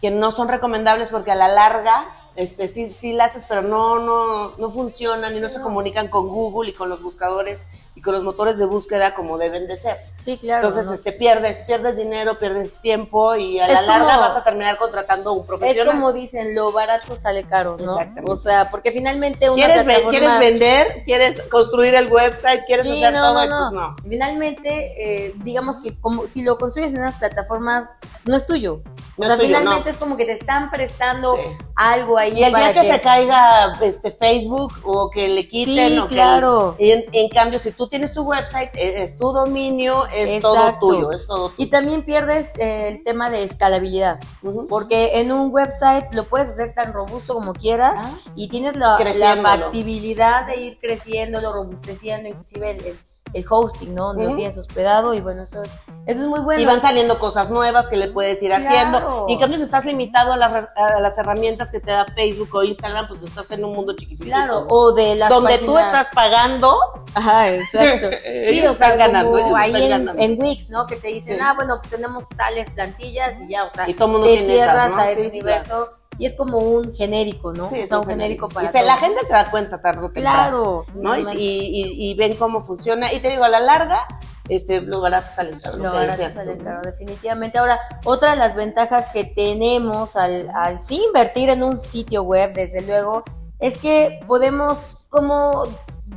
que 0.00 0.10
no 0.10 0.32
son 0.32 0.48
recomendables 0.48 1.10
porque 1.10 1.30
a 1.32 1.34
la 1.34 1.48
larga, 1.48 2.06
este, 2.36 2.68
sí, 2.68 2.88
sí 2.90 3.12
la 3.12 3.24
haces, 3.24 3.44
pero 3.48 3.62
no, 3.62 3.98
no, 3.98 4.56
no 4.56 4.70
funcionan 4.70 5.36
y 5.36 5.40
no 5.40 5.48
se 5.48 5.60
comunican 5.60 6.08
con 6.08 6.28
Google 6.28 6.70
y 6.70 6.72
con 6.74 6.88
los 6.88 7.02
buscadores 7.02 7.68
y 7.96 8.02
con 8.02 8.14
los 8.14 8.22
motores 8.22 8.56
de 8.56 8.64
búsqueda 8.66 9.14
como 9.14 9.36
deben 9.36 9.66
de 9.66 9.76
ser. 9.76 9.96
Sí, 10.18 10.38
claro. 10.38 10.62
Entonces, 10.66 10.86
¿no? 10.88 10.94
este, 10.94 11.12
pierdes, 11.12 11.58
pierdes 11.60 11.96
dinero, 11.96 12.38
pierdes 12.38 12.74
tiempo 12.80 13.34
y 13.36 13.58
a 13.58 13.66
la 13.66 13.80
Es 13.80 13.86
larga 13.86 14.14
como- 14.14 14.20
vas 14.20 14.36
a 14.36 14.44
terminar 14.44 14.76
contratando 14.78 15.32
un 15.32 15.40
Es 15.40 15.46
profesional. 15.46 15.94
como 15.94 16.12
dicen, 16.12 16.54
lo 16.54 16.72
barato 16.72 17.14
sale 17.16 17.44
caro, 17.44 17.76
¿no? 17.78 17.92
Exactamente. 17.92 18.30
O 18.30 18.36
sea, 18.36 18.70
porque 18.70 18.92
finalmente 18.92 19.50
una 19.50 19.56
¿Quieres, 19.66 19.84
ve- 19.84 19.92
plataforma- 19.94 20.10
¿Quieres 20.10 20.38
vender? 20.38 21.02
¿Quieres 21.04 21.42
construir 21.50 21.94
el 21.94 22.10
website? 22.10 22.62
¿Quieres 22.66 22.86
Sí, 22.86 23.02
hacer 23.04 23.20
todo? 23.20 23.34
no, 23.34 23.44
Y 23.44 23.48
no. 23.48 23.70
pues 23.70 23.72
no. 24.04 24.08
Finalmente, 24.08 24.68
eh, 25.26 25.34
digamos 25.42 25.78
que 25.78 25.98
como 25.98 26.26
si 26.28 26.42
lo 26.42 26.56
construyes 26.58 26.92
en 26.94 27.00
unas 27.00 27.16
plataformas, 27.16 27.88
no 28.24 28.36
es 28.36 28.46
tuyo. 28.46 28.82
No 29.18 29.24
o 29.24 29.26
sea, 29.26 29.34
es 29.34 29.40
tuyo, 29.40 29.58
finalmente 29.58 29.90
es 29.90 29.96
como 29.96 30.16
que 30.16 30.24
te 30.24 30.32
están 30.32 30.70
prestando 30.70 31.36
algo 31.74 32.18
ahí 32.20 32.38
Y 32.38 32.44
el 32.44 32.54
día 32.54 32.72
que, 32.72 32.84
se 32.84 33.00
caiga 33.00 33.78
este 33.82 34.10
Facebook 34.12 34.72
o 34.84 35.10
que 35.10 35.28
le 35.28 35.48
quiten 35.48 35.88
Sí, 35.88 35.98
o 35.98 36.08
que 36.08 36.14
claro. 36.14 36.76
y 36.78 36.90
en, 36.90 37.04
en 37.12 37.28
cambio 37.30 37.58
si 37.58 37.72
tú 37.72 37.88
tienes 37.88 38.14
tu 38.14 38.22
website 38.22 38.70
es, 38.74 39.00
es 39.00 39.18
tu 39.18 39.32
dominio 39.32 40.06
es 40.14 40.40
todo 40.40 40.78
tuyo 40.80 41.10
es 41.12 41.26
todo 41.26 41.48
tuyo. 41.50 41.54
Y 41.58 41.70
también 41.70 42.04
pierdes 42.04 42.50
eh, 42.58 42.88
el 42.88 43.04
tema 43.04 43.30
de 43.30 43.42
escalabilidad, 43.42 44.20
porque 44.68 45.20
en 45.20 45.32
un 45.32 45.52
website 45.52 46.12
lo 46.14 46.24
puedes 46.24 46.50
hacer 46.50 46.74
tan 46.74 46.92
robusto 46.92 47.34
como 47.34 47.52
quieras 47.52 48.00
Ah. 48.02 48.12
y 48.36 48.48
tienes 48.48 48.76
la, 48.76 48.96
la 48.98 49.36
factibilidad 49.36 50.46
de 50.46 50.56
ir 50.60 50.78
creciéndolo, 50.80 51.52
robusteciendo, 51.52 52.28
inclusive 52.28 52.70
el, 52.72 52.84
el 52.86 52.96
el 53.32 53.44
hosting, 53.48 53.94
¿no? 53.94 54.08
Donde 54.08 54.24
lo 54.26 54.36
tienes 54.36 54.58
hospedado 54.58 55.14
y 55.14 55.20
bueno, 55.20 55.42
eso 55.42 55.62
es, 55.62 55.70
eso 56.06 56.22
es 56.22 56.26
muy 56.26 56.40
bueno. 56.40 56.60
Y 56.60 56.64
van 56.64 56.80
saliendo 56.80 57.18
cosas 57.18 57.50
nuevas 57.50 57.88
que 57.88 57.96
le 57.96 58.08
puedes 58.08 58.42
ir 58.42 58.50
Claro. 58.50 58.64
haciendo. 58.64 59.26
Y 59.28 59.34
en 59.34 59.38
cambio, 59.38 59.58
si 59.58 59.64
estás 59.64 59.84
limitado 59.84 60.32
a, 60.32 60.36
la- 60.36 60.72
a 60.74 61.00
las 61.00 61.16
herramientas 61.18 61.70
que 61.70 61.80
te 61.80 61.90
da 61.92 62.06
Facebook 62.14 62.48
o 62.54 62.62
Instagram, 62.64 63.06
pues 63.08 63.22
estás 63.22 63.50
en 63.52 63.64
un 63.64 63.74
mundo 63.74 63.94
chiquitito. 63.94 64.24
Claro, 64.24 64.66
o 64.68 64.92
de 64.92 65.14
las 65.14 65.28
Donde 65.28 65.58
tú 65.58 65.74
páginas- 65.74 65.86
estás 65.86 66.08
pagando, 66.14 66.76
Ajá, 67.14 67.52
exacto. 67.52 68.08
Sí, 68.22 68.28
Ellos 68.28 68.74
o 68.74 68.78
sea, 68.78 68.88
están 68.94 68.98
ganando, 68.98 69.38
ellos 69.38 69.52
ahí 69.56 69.70
están 69.70 69.82
en, 69.82 69.90
ganando. 69.90 70.22
en 70.22 70.40
Wix, 70.42 70.70
¿no? 70.70 70.86
Que 70.86 70.96
te 70.96 71.08
dicen, 71.08 71.36
Sí. 71.36 71.42
ah, 71.44 71.54
bueno, 71.56 71.78
pues 71.80 71.90
tenemos 71.90 72.28
tales 72.36 72.70
plantillas 72.70 73.40
y 73.42 73.48
ya, 73.48 73.64
o 73.64 73.70
sea, 73.70 73.88
Y 73.88 73.94
todo 73.94 74.08
mundo 74.08 74.26
te 74.26 74.34
esas, 74.34 74.46
cierras 74.46 74.92
¿no? 74.92 74.98
a 75.02 75.06
ese 75.10 75.22
Sí, 75.24 75.28
universo 75.28 75.90
y 76.20 76.26
es 76.26 76.36
como 76.36 76.58
un 76.58 76.92
genérico, 76.92 77.52
¿no? 77.52 77.68
Sí, 77.70 77.80
o 77.80 77.82
es 77.82 77.88
sea, 77.88 77.98
un 77.98 78.06
genérico 78.06 78.48
para 78.50 78.66
Y 78.68 78.72
se- 78.72 78.82
la 78.82 78.96
gente 78.96 79.24
se 79.24 79.32
da 79.32 79.50
cuenta 79.50 79.80
tarde 79.80 80.04
o 80.06 80.10
temprano. 80.12 80.84
Claro, 80.84 80.84
¿no? 80.94 81.18
Y, 81.18 81.24
y- 81.38 82.10
y 82.10 82.14
ven 82.14 82.36
cómo 82.36 82.62
funciona. 82.64 83.12
Y 83.12 83.20
te 83.20 83.30
digo, 83.30 83.42
a 83.44 83.48
la 83.48 83.58
larga, 83.60 84.06
este, 84.48 84.82
lo 84.82 85.00
barato 85.00 85.28
sale 85.28 85.52
caro. 85.62 85.76
Lo 85.78 85.82
que 85.90 85.96
barato 85.96 86.30
sale 86.30 86.58
caro, 86.58 86.82
definitivamente. 86.82 87.58
Ahora, 87.58 87.80
otra 88.04 88.32
de 88.32 88.36
las 88.36 88.54
ventajas 88.54 89.08
que 89.14 89.24
tenemos 89.24 90.14
al, 90.16 90.50
al 90.54 90.82
sí 90.82 91.00
invertir 91.06 91.48
en 91.48 91.62
un 91.62 91.78
sitio 91.78 92.22
web, 92.22 92.52
desde 92.52 92.82
luego, 92.82 93.24
es 93.58 93.78
que 93.78 94.20
podemos, 94.26 95.06
como 95.08 95.62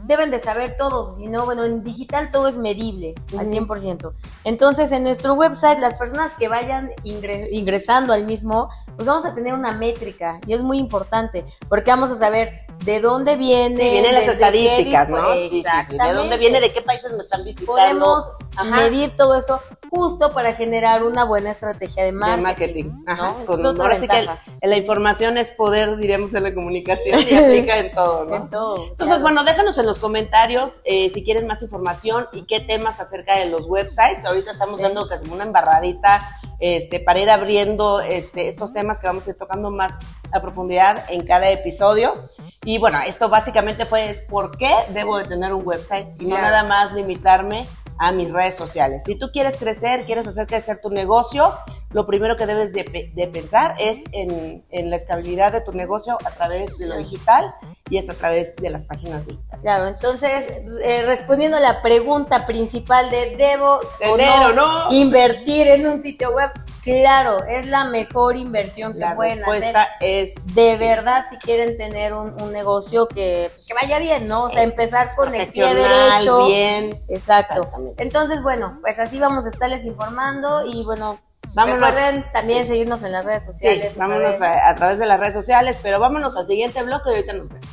deben 0.03 0.31
de 0.31 0.39
saber 0.39 0.75
todos, 0.77 1.17
si 1.17 1.27
no, 1.27 1.45
bueno, 1.45 1.63
en 1.63 1.83
digital 1.83 2.29
todo 2.31 2.47
es 2.47 2.57
medible 2.57 3.13
al 3.37 3.47
Ujú. 3.47 3.55
100%. 3.67 4.11
Entonces, 4.43 4.91
en 4.91 5.03
nuestro 5.03 5.33
website, 5.33 5.79
las 5.79 5.97
personas 5.97 6.33
que 6.37 6.47
vayan 6.47 6.91
ingre- 7.03 7.47
ingresando 7.51 8.13
al 8.13 8.25
mismo, 8.25 8.69
pues 8.95 9.07
vamos 9.07 9.25
a 9.25 9.33
tener 9.33 9.53
una 9.53 9.71
métrica 9.71 10.39
y 10.45 10.53
es 10.53 10.61
muy 10.61 10.77
importante, 10.77 11.43
porque 11.69 11.89
vamos 11.91 12.11
a 12.11 12.15
saber 12.15 12.51
de 12.83 12.99
dónde 12.99 13.37
viene. 13.37 13.75
Sí, 13.77 13.89
vienen 13.91 14.13
las 14.13 14.27
estadísticas, 14.27 15.09
¿no? 15.09 15.33
Sí, 15.35 15.47
sí, 15.49 15.63
sí. 15.87 15.97
¿De 15.97 16.13
dónde 16.13 16.37
viene? 16.37 16.59
¿De 16.59 16.73
qué 16.73 16.81
países 16.81 17.11
me 17.13 17.19
están 17.19 17.43
visitando? 17.43 17.71
podemos 17.73 18.25
Ajá. 18.55 18.63
medir 18.77 19.15
todo 19.17 19.35
eso 19.37 19.59
justo 19.89 20.33
para 20.33 20.53
generar 20.53 21.03
una 21.03 21.23
buena 21.25 21.51
estrategia 21.51 22.03
de 22.03 22.11
de 22.11 22.17
marketing. 22.17 22.43
marketing. 22.43 22.85
Ajá, 23.07 23.27
¿no? 23.27 23.45
con- 23.45 23.59
Es 23.59 23.65
ahora 23.65 23.95
sí 23.95 24.07
que 24.07 24.19
el- 24.61 24.69
la 24.69 24.77
información 24.77 25.37
es 25.37 25.51
poder, 25.51 25.97
diríamos, 25.97 26.33
en 26.33 26.43
la 26.43 26.53
comunicación 26.53 27.19
y 27.19 27.35
aplica 27.35 27.77
en 27.77 27.93
todo, 27.93 28.25
¿no? 28.25 28.35
En 28.35 28.49
todo, 28.49 28.75
Entonces, 28.75 29.05
claro. 29.07 29.21
bueno, 29.21 29.43
déjanos 29.43 29.77
en 29.77 29.85
los 29.85 29.99
comentarios 29.99 30.81
eh, 30.85 31.09
si 31.09 31.23
quieren 31.23 31.47
más 31.47 31.61
información 31.63 32.27
y 32.33 32.45
qué 32.45 32.59
temas 32.59 32.99
acerca 32.99 33.37
de 33.37 33.45
los 33.47 33.65
websites. 33.67 34.25
Ahorita 34.25 34.51
estamos 34.51 34.77
Sí. 34.77 34.83
dando 34.83 35.07
casi 35.07 35.27
una 35.29 35.43
embarradita 35.43 36.21
este, 36.59 37.01
para 37.01 37.19
ir 37.19 37.29
abriendo 37.29 37.99
este, 37.99 38.47
estos 38.47 38.71
temas 38.71 39.01
que 39.01 39.07
vamos 39.07 39.27
a 39.27 39.31
ir 39.31 39.37
tocando 39.37 39.69
más 39.69 40.05
a 40.31 40.41
profundidad 40.41 41.03
en 41.09 41.25
cada 41.25 41.49
episodio. 41.49 42.29
Y 42.63 42.77
bueno, 42.77 42.99
esto 43.05 43.27
básicamente 43.27 43.85
fue 43.85 44.09
es 44.09 44.21
por 44.21 44.57
qué 44.57 44.73
debo 44.89 45.17
de 45.17 45.25
tener 45.25 45.51
un 45.53 45.67
website 45.67 46.07
y 46.21 46.25
no 46.25 46.29
Claro. 46.37 46.43
nada 46.45 46.63
más 46.63 46.93
limitarme 46.93 47.67
a 47.99 48.11
mis 48.11 48.33
redes 48.33 48.55
sociales. 48.55 49.03
Si 49.05 49.15
tú 49.17 49.29
quieres 49.31 49.57
crecer, 49.57 50.05
quieres 50.05 50.27
hacer 50.27 50.47
crecer 50.47 50.79
tu 50.81 50.89
negocio, 50.89 51.53
lo 51.91 52.05
primero 52.07 52.35
que 52.37 52.45
debes 52.45 52.73
de, 52.73 52.83
pe- 52.85 53.11
de 53.13 53.27
pensar 53.27 53.75
es 53.79 54.03
en, 54.11 54.65
en 54.71 54.89
la 54.89 54.95
escalabilidad 54.95 55.51
de 55.51 55.61
tu 55.61 55.73
negocio 55.73 56.17
a 56.25 56.31
través 56.31 56.77
de 56.79 56.87
lo 56.87 56.97
digital 56.97 57.53
y 57.89 57.97
es 57.97 58.09
a 58.09 58.13
través 58.15 58.55
de 58.55 58.69
las 58.71 58.85
páginas 58.85 59.27
digitales. 59.27 59.61
Claro, 59.61 59.87
entonces, 59.87 60.45
eh, 60.83 61.03
respondiendo 61.05 61.57
a 61.57 61.59
la 61.59 61.81
pregunta 61.81 62.47
principal 62.47 63.09
de 63.11 63.35
¿debo 63.35 63.75
o 63.75 63.79
Tener 63.99 64.39
no, 64.39 64.45
o 64.47 64.53
no? 64.53 64.91
invertir 64.93 65.67
en 65.67 65.85
un 65.87 66.01
sitio 66.01 66.31
web? 66.33 66.49
Claro, 66.83 67.43
es 67.45 67.65
la 67.67 67.85
mejor 67.85 68.35
inversión 68.35 68.93
que 68.93 68.99
La 68.99 69.15
pueden 69.15 69.37
respuesta 69.37 69.83
hacer. 69.83 69.95
es 70.01 70.53
De 70.53 70.73
sí. 70.73 70.83
verdad, 70.83 71.23
si 71.29 71.37
quieren 71.37 71.77
tener 71.77 72.13
un, 72.13 72.39
un 72.41 72.51
negocio 72.51 73.07
que, 73.07 73.49
pues, 73.53 73.65
que 73.67 73.73
vaya 73.73 73.99
bien, 73.99 74.27
¿no? 74.27 74.43
O 74.43 74.49
sea, 74.49 74.63
empezar 74.63 75.15
con 75.15 75.33
el 75.33 75.47
pie 75.47 75.73
derecho. 75.73 76.45
bien. 76.45 76.93
Exacto. 77.07 77.65
Entonces, 77.97 78.41
bueno, 78.43 78.79
pues 78.81 78.99
así 78.99 79.17
vamos 79.19 79.45
a 79.45 79.49
estarles 79.49 79.85
informando 79.85 80.65
y 80.65 80.83
bueno, 80.83 81.17
Vámonos. 81.55 81.79
recuerden 81.95 82.25
también 82.33 82.63
Sí. 82.63 82.67
seguirnos 82.69 83.01
en 83.03 83.11
las 83.13 83.25
redes 83.25 83.45
Sí, 83.45 83.51
sociales. 83.53 83.95
vámonos 83.97 84.41
a, 84.41 84.67
a 84.69 84.75
través 84.75 84.97
de 84.99 85.05
las 85.05 85.19
redes 85.19 85.33
sociales, 85.35 85.79
pero 85.81 85.99
vámonos 85.99 86.35
al 86.35 86.45
siguiente 86.47 86.81
bloque 86.83 87.09
y 87.11 87.15
ahorita 87.15 87.33
nos 87.33 87.47
vemos. 87.49 87.65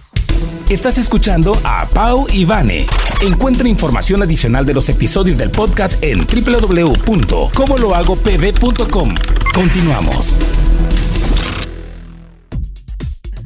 Estás 0.68 0.98
escuchando 0.98 1.58
a 1.64 1.88
Pau 1.88 2.26
y 2.32 2.44
Vane. 2.44 2.86
Encuentra 3.22 3.68
información 3.68 4.22
adicional 4.22 4.64
de 4.64 4.74
los 4.74 4.88
episodios 4.88 5.38
del 5.38 5.50
podcast 5.50 6.00
en 6.02 6.26
www.comolohagopv.com. 6.26 9.14
Continuamos. 9.54 10.36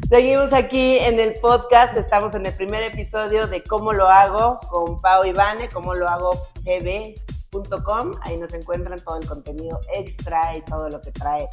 Seguimos 0.08 0.52
aquí 0.52 0.98
en 0.98 1.18
el 1.18 1.34
podcast, 1.40 1.96
estamos 1.96 2.34
en 2.34 2.46
el 2.46 2.52
primer 2.52 2.82
episodio 2.82 3.46
de 3.46 3.64
Cómo 3.64 3.92
lo 3.92 4.06
hago 4.06 4.60
con 4.70 5.00
Pau 5.00 5.24
y 5.24 5.32
cómo 5.72 5.94
lo 5.94 6.08
hago 6.08 6.30
pb.com, 6.62 8.12
ahí 8.22 8.36
nos 8.36 8.54
encuentran 8.54 9.00
todo 9.00 9.18
el 9.18 9.26
contenido 9.26 9.80
extra 9.96 10.56
y 10.56 10.60
todo 10.60 10.88
lo 10.88 11.00
que 11.00 11.10
trae 11.10 11.48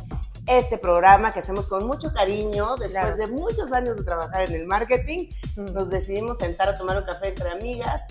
este 0.47 0.77
programa 0.77 1.31
que 1.31 1.39
hacemos 1.39 1.67
con 1.67 1.85
mucho 1.87 2.13
cariño, 2.13 2.71
después 2.77 2.91
Claro. 2.91 3.15
de 3.15 3.27
muchos 3.27 3.71
años 3.71 3.95
de 3.97 4.03
trabajar 4.03 4.43
en 4.49 4.55
el 4.55 4.65
marketing, 4.67 5.27
Mm. 5.55 5.65
nos 5.73 5.89
decidimos 5.89 6.39
sentar 6.39 6.69
a 6.69 6.77
tomar 6.77 6.97
un 6.97 7.03
café 7.03 7.29
entre 7.29 7.49
amigas 7.51 8.03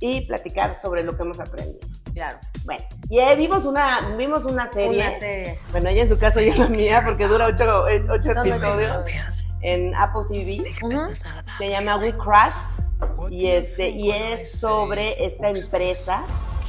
y 0.00 0.22
platicar 0.22 0.76
sobre 0.80 1.02
lo 1.04 1.16
que 1.16 1.22
hemos 1.22 1.38
aprendido. 1.40 1.78
Claro. 2.12 2.36
Bueno, 2.64 2.84
y 3.08 3.18
eh, 3.20 3.34
vimos 3.36 3.64
una, 3.64 4.14
vimos 4.18 4.44
una 4.44 4.66
serie, 4.66 5.00
Una 5.08 5.18
serie. 5.18 5.58
bueno, 5.70 5.88
ella 5.88 6.02
en 6.02 6.08
su 6.08 6.18
caso, 6.18 6.40
yo 6.40 6.54
la 6.54 6.68
mía, 6.68 7.02
porque 7.06 7.26
dura 7.26 7.46
ocho, 7.46 7.84
ocho 8.12 8.30
episodios 8.32 9.06
en 9.62 9.94
Apple 9.94 10.22
TV. 10.28 10.64
Ujú. 10.82 11.14
Se 11.58 11.68
llama 11.70 11.96
We 11.96 12.14
Crashed 12.18 12.68
y 13.30 13.46
este 13.48 13.88
y 13.90 14.10
es 14.10 14.52
sobre 14.60 15.24
esta 15.24 15.48
empresa 15.48 16.22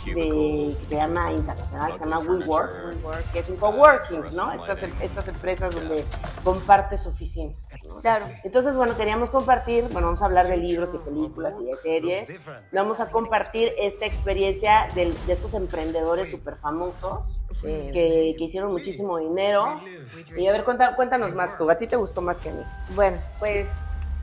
de, 0.06 0.76
que 0.80 0.86
se 0.86 0.96
llama 0.96 1.32
internacional, 1.32 1.92
que 1.92 1.98
se 1.98 2.04
llama 2.06 2.20
WeWork, 2.20 3.32
que 3.32 3.40
es 3.40 3.50
un 3.50 3.56
coworking, 3.58 4.22
¿no? 4.36 4.52
Estas, 4.52 4.84
em- 4.84 4.94
estas 5.02 5.28
empresas 5.28 5.74
donde 5.74 6.04
compartes 6.44 7.06
oficinas. 7.08 7.80
¿no? 7.88 8.02
Claro. 8.02 8.26
Entonces, 8.44 8.76
bueno, 8.76 8.96
queríamos 8.98 9.30
compartir, 9.30 9.84
bueno, 9.92 10.08
vamos 10.08 10.22
a 10.22 10.26
hablar 10.26 10.48
de 10.48 10.58
libros 10.58 10.94
y 10.94 10.98
películas 10.98 11.58
y 11.62 11.66
de 11.66 11.76
series. 11.78 12.30
Vamos 12.72 13.00
a 13.00 13.10
compartir 13.10 13.72
esta 13.78 14.06
experiencia 14.06 14.88
del- 14.96 15.16
de, 15.26 15.34
estos 15.34 15.54
emprendedores 15.54 16.30
súper 16.30 16.58
famosos 16.58 17.40
que, 17.62 18.36
que 18.38 18.44
hicieron 18.44 18.72
muchísimo 18.72 19.18
dinero. 19.18 19.82
Y 20.38 20.48
a 20.48 20.52
ver, 20.52 20.64
cuéntanos 20.64 21.34
más 21.34 21.58
tú. 21.58 21.70
¿A 21.70 21.78
ti 21.78 21.88
te 21.88 21.96
gustó 21.96 22.22
más 22.22 22.40
que 22.40 22.50
a 22.50 22.54
mí? 22.54 22.64
Bueno, 22.96 23.20
pues, 23.40 23.68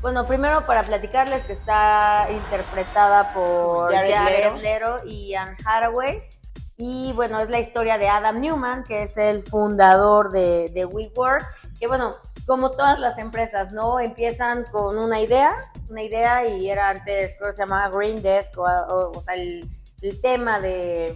bueno, 0.01 0.25
primero 0.27 0.65
para 0.67 0.83
platicarles 0.83 1.45
que 1.45 1.53
está 1.55 2.27
interpretada 2.31 3.33
por 3.33 3.93
Jared. 3.93 4.55
Leto 4.63 4.99
y 5.07 5.35
Anne 5.35 5.57
Hathaway. 5.65 6.21
Y 6.77 7.13
bueno, 7.13 7.41
es 7.41 7.51
la 7.51 7.59
historia 7.61 7.99
de 7.99 8.09
Adam 8.09 8.41
Newman, 8.41 8.85
que 8.85 9.03
es 9.03 9.17
el 9.19 9.43
fundador 9.43 10.31
de, 10.31 10.71
de 10.73 10.87
WeWork, 10.87 11.45
que 11.79 11.87
bueno, 11.87 12.13
como 12.47 12.71
todas 12.71 12.99
las 12.99 13.19
empresas, 13.19 13.75
¿no? 13.75 14.01
Empiezan 14.01 14.65
con 14.73 14.97
una 14.99 15.21
idea, 15.21 15.53
una 15.91 16.03
idea 16.03 16.47
y 16.47 16.71
era 16.71 16.89
antes, 16.89 17.37
creo 17.39 17.51
que 17.51 17.57
se 17.57 17.63
llamaba 17.63 17.95
Green 17.95 18.23
Desk, 18.23 18.57
o, 18.59 18.63
o- 18.63 19.19
o 19.19 19.21
sea, 19.21 19.35
el, 19.35 19.69
el 20.01 20.21
tema 20.23 20.59
de, 20.59 21.15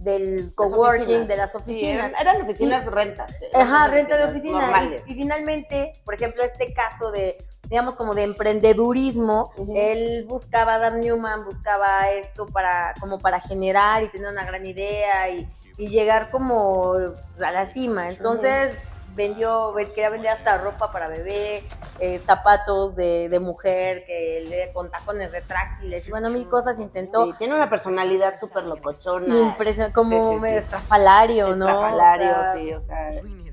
del 0.00 0.46
Las 0.46 0.54
coworking, 0.56 1.02
oficinas. 1.04 1.28
de 1.28 1.36
las 1.36 1.50
Sí, 1.52 1.56
oficinas. 1.58 2.10
eran, 2.10 2.20
eran 2.20 2.42
oficinas 2.42 2.84
rentas. 2.86 3.32
Ajá, 3.54 3.84
eran 3.84 3.90
renta 3.92 4.16
de 4.16 4.24
oficinas. 4.24 4.82
Y, 5.06 5.12
y 5.12 5.14
finalmente, 5.14 5.92
por 6.04 6.14
ejemplo, 6.14 6.42
este 6.42 6.74
caso 6.74 7.12
de, 7.12 7.38
digamos, 7.68 7.96
como 7.96 8.14
de 8.14 8.24
emprendedurismo, 8.24 9.50
él 9.74 10.24
buscaba, 10.28 10.74
Adam 10.74 11.00
Newman 11.00 11.44
buscaba 11.44 12.10
esto 12.10 12.46
para, 12.46 12.94
como 13.00 13.20
para 13.20 13.40
generar 13.40 14.02
y 14.02 14.08
tener 14.08 14.28
una 14.28 14.44
gran 14.44 14.64
idea 14.66 15.28
y, 15.30 15.48
y 15.78 15.88
llegar 15.88 16.30
como 16.30 16.94
pues, 17.30 17.42
a 17.42 17.50
la 17.50 17.66
cima. 17.66 18.08
Entonces, 18.08 18.76
vendió, 19.16 19.72
ve- 19.72 19.88
quería 19.88 20.10
vender 20.10 20.30
hasta 20.32 20.58
ropa 20.58 20.90
para 20.90 21.08
bebé, 21.08 21.62
eh, 22.00 22.18
zapatos 22.18 22.96
de, 22.96 23.28
de 23.28 23.38
mujer, 23.40 24.04
que 24.06 24.44
le 24.48 24.72
con 24.72 24.90
tacones 24.90 25.30
retráctiles, 25.32 26.06
y 26.06 26.10
bueno, 26.10 26.30
mil 26.30 26.48
cosas 26.48 26.80
intentó. 26.80 27.26
Sí, 27.26 27.32
tiene 27.38 27.54
una 27.54 27.70
personalidad 27.70 28.36
súper 28.36 28.64
locochona. 28.64 29.34
Impresionante, 29.34 29.94
como 29.94 30.10
Sí, 30.32 30.38
sí, 30.40 30.48
sí. 30.48 30.54
estrafalario, 30.56 31.54
¿no? 31.54 31.68
Estrafalario, 31.68 32.40
O 32.40 32.42
sea, 32.42 32.52
sí, 32.54 32.72
o 32.72 32.82
sea. 32.82 33.10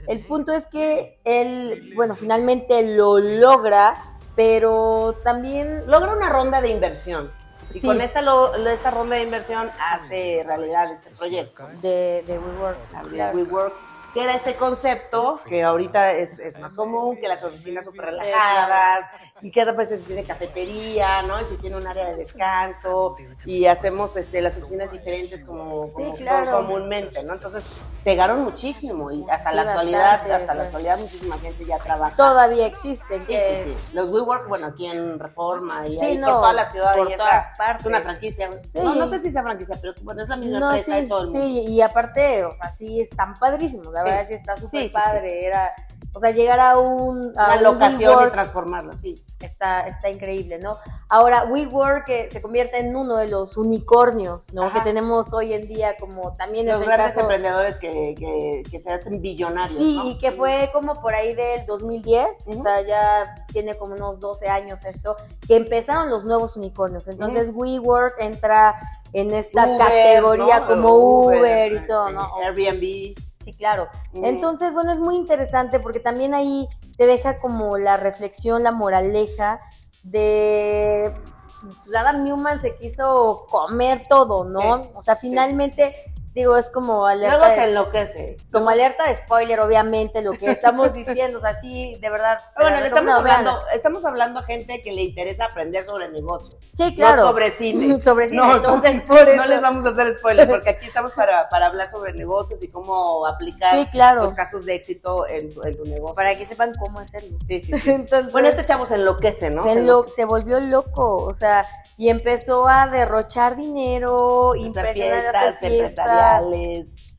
El 0.08 0.20
punto 0.26 0.52
es 0.54 0.66
que 0.68 1.20
él, 1.24 1.94
bueno, 1.96 2.16
finalmente 2.16 2.96
lo 2.96 3.18
logra, 3.20 3.94
pero 4.36 5.14
también 5.24 5.84
Logra 5.90 6.14
una 6.14 6.30
ronda 6.30 6.62
de 6.62 6.70
inversión. 6.70 7.30
Y 7.74 7.80
Sí. 7.80 7.88
con 7.88 8.02
esta, 8.02 8.22
lo- 8.22 8.54
esta 8.68 8.92
ronda 8.92 9.16
de 9.16 9.24
inversión 9.24 9.70
hace 9.80 10.44
realidad 10.46 10.92
este 10.92 11.10
proyecto. 11.12 11.66
de, 11.82 12.24
de 12.28 12.38
WeWork, 12.40 12.78
claro. 13.10 13.38
WeWork. 13.38 13.74
que 14.14 14.22
era 14.24 14.34
este 14.36 14.56
concepto 14.56 15.40
que 15.48 15.64
ahorita 15.64 16.12
es, 16.12 16.38
es 16.40 16.60
más 16.60 16.74
común, 16.74 17.16
que 17.22 17.30
las 17.30 17.44
oficinas 17.46 17.86
súper 17.86 18.08
relajadas, 18.08 19.06
y 19.42 19.52
de 19.52 19.66
repente 19.66 19.98
se 19.98 20.04
tiene 20.04 20.24
cafetería, 20.24 21.22
¿no? 21.24 21.42
Y 21.42 21.46
se 21.46 21.56
tiene 21.56 21.78
un 21.78 21.88
área 21.88 22.10
de 22.12 22.16
descanso, 22.18 23.16
y 23.46 23.66
hacemos 23.66 24.16
este, 24.18 24.42
las 24.42 24.58
oficinas 24.58 24.92
diferentes 24.92 25.44
como, 25.44 25.86
Sí, 25.86 25.92
como 25.94 26.16
claro. 26.16 26.52
comúnmente, 26.58 27.24
¿no? 27.24 27.34
Entonces 27.34 27.64
pegaron 28.04 28.42
muchísimo 28.44 29.12
y 29.12 29.24
hasta 29.30 29.50
Sí, 29.52 29.56
la 29.56 29.62
actualidad, 29.64 30.00
bastante, 30.12 30.34
hasta 30.34 30.54
la 30.54 30.64
actualidad 30.64 31.00
muchísima 31.00 31.38
gente 31.40 31.66
ya 31.66 31.78
trabaja. 31.80 32.16
Todavía 32.16 32.66
existen. 32.66 33.22
Sí, 33.22 33.28
que- 33.34 33.64
sí, 33.64 33.70
sí. 33.72 33.96
Los 33.96 34.10
WeWork, 34.10 34.48
bueno, 34.48 34.68
aquí 34.68 34.86
en 34.88 35.18
Reforma 35.20 35.88
y 35.88 35.98
Sí, 35.98 36.06
ahí 36.06 36.18
no, 36.18 36.28
por 36.28 36.36
toda 36.36 36.54
la 36.54 36.66
ciudad. 36.66 36.96
por 36.96 37.10
y 37.10 37.14
esa 37.14 37.24
todas 37.24 37.58
partes. 37.58 37.82
Es 37.82 37.86
una 37.88 38.02
franquicia. 38.02 38.50
No, 38.76 38.96
no 38.96 39.08
sé 39.08 39.20
si 39.20 39.32
sea 39.32 39.44
franquicia, 39.44 39.78
pero 39.82 39.94
bueno, 40.04 40.22
es 40.24 40.30
la 40.30 40.36
misma 40.36 40.60
No, 40.60 40.68
empresa 40.76 40.96
de 40.98 41.08
todo 41.08 41.22
el 41.22 41.28
mundo. 41.30 41.42
sí, 41.42 41.66
y 41.68 41.82
aparte, 41.82 42.46
o 42.46 42.52
sea, 42.52 42.72
sí 42.72 43.02
están 43.02 43.34
padrísimos, 43.40 43.88
la 43.94 44.04
verdad 44.04 44.26
sí 44.28 44.34
está 44.34 44.56
súper 44.58 44.92
padre, 44.92 45.46
era, 45.46 45.74
o 46.14 46.20
sea, 46.20 46.32
llegar 46.32 46.60
a 46.60 46.78
un, 46.78 47.34
a 47.38 47.46
Una 47.46 47.56
un 47.58 47.64
locación 47.64 48.02
y 48.02 48.06
WeWork 48.06 48.32
transformarla, 48.32 48.96
sí. 48.96 49.24
Está, 49.40 49.88
está 49.88 50.10
increíble, 50.10 50.60
¿no? 50.60 50.78
Ahora, 51.10 51.46
WeWork 51.46 52.06
que 52.06 52.30
se 52.30 52.42
convierte 52.42 52.80
en 52.80 52.96
uno 52.96 53.18
de 53.18 53.28
los 53.28 53.58
unicornios, 53.58 54.54
¿no? 54.54 54.66
Ajá. 54.66 54.80
Que 54.80 54.90
tenemos 54.90 55.34
hoy 55.34 55.54
en 55.54 55.68
día, 55.68 55.96
como 56.00 56.34
también 56.36 56.68
es 56.68 56.74
Los 56.74 56.82
el 56.84 56.88
grandes 56.88 57.08
caso... 57.08 57.22
emprendedores 57.22 57.78
que, 57.78 58.16
que, 58.18 58.64
que 58.70 58.80
se 58.80 58.92
hacen 58.92 59.22
billonarios. 59.22 59.78
Sí, 59.78 59.98
¿no? 59.98 60.10
y 60.10 60.18
que 60.20 60.32
fue 60.32 60.70
como 60.72 61.00
por 61.02 61.14
ahí 61.14 61.34
del 61.34 61.66
2010, 61.66 62.26
Ujú. 62.46 62.60
o 62.60 62.62
sea, 62.64 62.82
ya 62.82 63.36
tiene 63.52 63.76
como 63.76 63.96
unos 63.96 64.20
12 64.20 64.48
años 64.48 64.86
esto, 64.86 65.16
que 65.48 65.56
empezaron 65.56 66.10
los 66.10 66.24
nuevos 66.24 66.56
unicornios. 66.56 67.08
Entonces, 67.08 67.52
WeWork 67.54 68.16
entra 68.20 68.76
en 69.14 69.34
esta 69.34 69.68
Uber, 69.68 69.78
categoría 69.78 70.60
¿no? 70.60 70.68
como 70.68 70.96
Uber, 70.96 71.72
y 71.74 71.88
todo, 71.88 72.08
este, 72.08 72.18
¿no? 72.18 72.30
Airbnb. 72.44 73.31
Sí, 73.42 73.54
claro. 73.54 73.88
Mm. 74.14 74.26
Entonces, 74.26 74.74
bueno, 74.74 74.92
es 74.92 75.00
muy 75.00 75.16
interesante 75.16 75.80
porque 75.80 76.00
también 76.00 76.34
ahí 76.34 76.68
te 76.98 77.06
deja 77.06 77.40
como 77.40 77.78
la 77.78 77.98
reflexión, 77.98 78.64
la 78.64 78.72
moraleja 78.72 79.60
de 80.04 81.14
pues, 81.62 81.96
Adam 81.96 82.24
Newman 82.24 82.62
se 82.62 82.76
quiso 82.76 83.46
comer 83.50 84.04
todo, 84.10 84.46
¿no? 84.46 84.84
Sí, 84.84 84.90
o 84.96 85.02
sea, 85.02 85.16
sí, 85.16 85.30
finalmente, 85.30 86.11
digo, 86.34 86.56
es 86.58 86.70
como 86.70 87.06
alerta, 87.08 87.38
Luego 87.38 87.54
se 87.54 87.64
enloquece. 87.66 88.38
como 88.52 88.70
alerta 88.70 89.08
de 89.08 89.16
spoiler, 89.16 89.60
obviamente, 89.60 90.22
lo 90.22 90.32
que 90.32 90.50
estamos 90.52 90.94
diciendo, 90.94 91.38
o 91.40 91.42
sea, 91.42 91.54
sí, 91.60 91.98
de 92.02 92.10
verdad. 92.10 92.40
Bueno, 92.62 92.80
le 92.80 92.88
estamos 92.88 93.14
hablando, 93.16 93.60
estamos 93.74 94.06
hablando 94.06 94.40
a 94.40 94.44
gente 94.44 94.82
que 94.84 94.92
le 94.94 95.02
interesa 95.02 95.46
aprender 95.46 95.84
sobre 95.84 96.10
negocios. 96.10 96.56
Sí, 96.76 96.94
claro. 96.96 97.24
No 97.24 97.28
sobre 97.30 97.50
cine. 97.52 98.00
Sobre 98.00 98.30
cine, 98.30 98.42
No, 98.42 98.56
entonces, 98.56 99.02
por 99.02 99.18
eso. 99.18 99.36
no 99.36 99.46
les 99.46 99.62
vamos 99.62 99.86
a 99.86 99.90
hacer 99.90 100.14
spoilers 100.14 100.50
porque 100.50 100.70
aquí 100.70 100.86
estamos 100.86 101.12
para, 101.14 101.50
para 101.50 101.66
hablar 101.68 101.88
sobre 101.90 102.14
negocios 102.14 102.62
y 102.64 102.70
cómo 102.70 103.26
aplicar 103.26 103.72
Sí, 103.74 103.86
claro. 103.92 104.24
los 104.24 104.34
casos 104.34 104.66
de 104.66 104.76
éxito 104.76 105.28
en 105.28 105.54
tu, 105.54 105.64
en 105.64 105.76
tu 105.76 105.84
negocio. 105.86 106.16
Para 106.16 106.38
que 106.38 106.46
sepan 106.46 106.74
cómo 106.80 107.00
hacerlo. 107.00 107.38
Sí, 107.46 107.60
sí, 107.60 107.74
sí. 107.80 107.92
Entonces, 107.92 108.32
Bueno, 108.32 108.48
este 108.48 108.64
chavo 108.66 108.86
se 108.86 108.96
enloquece, 108.96 109.50
¿no? 109.50 109.64
se, 109.64 109.82
lo- 109.84 110.08
se 110.08 110.26
volvió 110.26 110.60
loco, 110.60 111.18
o 111.24 111.34
sea, 111.34 111.66
y 111.98 112.10
empezó 112.10 112.68
a 112.68 112.88
derrochar 112.88 113.56
dinero. 113.56 114.52
Hacer 114.54 114.62
impresionar 114.68 115.22
fiestas 115.22 115.46
hacer 115.56 115.72
fiestas, 115.72 116.06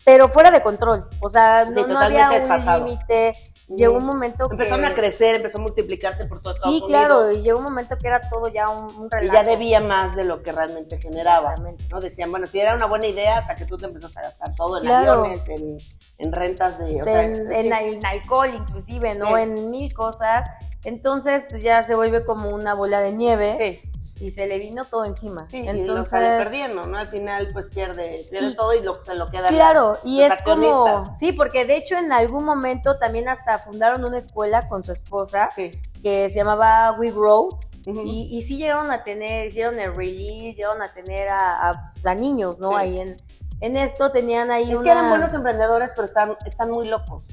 pero 0.04 0.28
fuera 0.28 0.50
de 0.50 0.62
control, 0.62 1.08
o 1.20 1.28
sea, 1.28 1.64
no, 1.66 1.72
Sí, 1.72 1.84
no 1.88 1.98
había 1.98 2.30
un 2.30 2.84
límite, 2.84 3.32
llegó 3.68 3.96
un 3.98 4.04
momento 4.04 4.48
que... 4.48 4.54
Empezaron 4.54 4.84
a 4.84 4.94
crecer, 4.94 5.36
empezó 5.36 5.58
a 5.58 5.60
multiplicarse 5.60 6.24
por 6.26 6.42
todo 6.42 6.52
Estados 6.54 6.74
Sí, 6.76 6.82
claro, 6.86 7.30
y 7.30 7.42
llegó 7.42 7.58
un 7.58 7.64
momento 7.64 7.96
que 7.96 8.08
era 8.08 8.28
todo 8.28 8.48
ya 8.48 8.68
un, 8.68 8.94
un 8.96 9.06
Y 9.06 9.08
relajo. 9.10 9.32
ya 9.34 9.44
debía 9.44 9.80
más 9.80 10.16
de 10.16 10.24
lo 10.24 10.42
que 10.42 10.50
realmente 10.52 10.98
generaba. 10.98 11.54
¿no? 11.90 12.00
Decían, 12.00 12.30
bueno, 12.30 12.46
sí 12.46 12.60
era 12.60 12.74
una 12.74 12.86
buena 12.86 13.06
idea 13.06 13.38
hasta 13.38 13.54
que 13.54 13.64
tú 13.64 13.76
te 13.78 13.86
empezaste 13.86 14.18
a 14.18 14.22
gastar 14.22 14.54
todo 14.56 14.78
en 14.78 14.82
Claro. 14.84 15.12
aviones, 15.24 15.48
en, 15.48 15.78
en 16.18 16.32
rentas 16.32 16.78
de. 16.80 17.00
O 17.00 17.04
sea, 17.04 17.22
en, 17.24 17.50
en, 17.52 17.72
en 17.72 18.04
alcohol 18.04 18.50
inclusive, 18.54 19.14
¿no? 19.14 19.28
Sí. 19.36 19.42
En 19.42 19.70
mil 19.70 19.94
cosas. 19.94 20.46
Entonces, 20.84 21.46
pues 21.48 21.62
ya 21.62 21.82
se 21.84 21.94
vuelve 21.94 22.24
como 22.24 22.48
una 22.50 22.74
bola 22.74 23.00
de 23.00 23.12
nieve 23.12 23.54
Sí, 23.56 23.91
y 24.22 24.30
se 24.30 24.46
le 24.46 24.58
vino 24.58 24.84
todo 24.84 25.04
encima. 25.04 25.46
sí, 25.46 25.58
y 25.62 25.68
Entonces, 25.68 25.94
lo 25.96 26.04
sale 26.04 26.38
perdiendo, 26.38 26.86
¿no? 26.86 26.96
Al 26.96 27.08
final, 27.08 27.48
pues 27.52 27.66
pierde, 27.68 28.24
pierde 28.30 28.50
Y- 28.50 28.54
todo 28.54 28.72
y 28.72 28.80
lo, 28.80 29.00
se 29.00 29.14
lo 29.16 29.28
queda 29.30 29.48
Claro, 29.48 29.98
y 30.04 30.20
los 30.20 30.38
es 30.38 30.44
como, 30.44 31.12
sí, 31.18 31.32
porque 31.32 31.64
de 31.64 31.76
hecho 31.76 31.96
en 31.96 32.12
algún 32.12 32.44
momento 32.44 32.98
también 32.98 33.28
hasta 33.28 33.58
fundaron 33.58 34.04
una 34.04 34.18
escuela 34.18 34.68
con 34.68 34.84
su 34.84 34.92
esposa 34.92 35.48
Sí. 35.54 35.72
que 36.02 36.30
se 36.30 36.36
llamaba 36.36 36.92
We 36.98 37.10
Ujú. 37.12 38.02
y, 38.04 38.28
y 38.38 38.42
sí 38.42 38.58
llegaron 38.58 38.92
a 38.92 39.02
tener, 39.02 39.48
hicieron 39.48 39.80
el 39.80 39.92
release, 39.94 40.56
llegaron 40.56 40.82
a 40.82 40.92
tener 40.92 41.28
a, 41.28 41.70
a, 41.70 41.82
pues, 41.92 42.06
a 42.06 42.14
niños, 42.14 42.60
¿no? 42.60 42.70
Sí. 42.70 42.74
Ahí 42.76 43.00
en, 43.00 43.16
en 43.60 43.76
esto 43.76 44.12
tenían 44.12 44.52
ahí 44.52 44.70
Es 44.70 44.76
una- 44.78 44.84
que 44.84 44.90
eran 44.90 45.08
buenos 45.08 45.34
emprendedores, 45.34 45.90
pero 45.96 46.04
están, 46.04 46.36
están 46.46 46.70
muy 46.70 46.86
locos. 46.86 47.24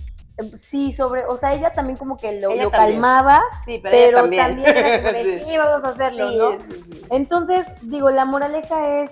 Sí, 0.59 0.91
sobre, 0.91 1.25
o 1.25 1.35
sea, 1.37 1.53
ella 1.53 1.71
también 1.73 1.97
como 1.97 2.17
que 2.17 2.39
lo, 2.39 2.53
lo 2.55 2.71
calmaba, 2.71 3.41
Sí, 3.65 3.79
pero, 3.81 3.91
pero, 3.97 4.21
también. 4.21 4.45
también. 4.45 4.77
era 4.77 4.97
como 5.01 5.11
de, 5.13 5.23
Sí. 5.39 5.45
sí, 5.49 5.57
vamos 5.57 5.83
a 5.83 5.89
hacerlo, 5.89 6.29
Sí, 6.29 6.37
¿no? 6.37 6.51
sí, 6.51 6.83
sí. 6.91 7.01
Entonces, 7.09 7.65
digo, 7.81 8.09
la 8.09 8.25
moraleja 8.25 9.01
es 9.03 9.11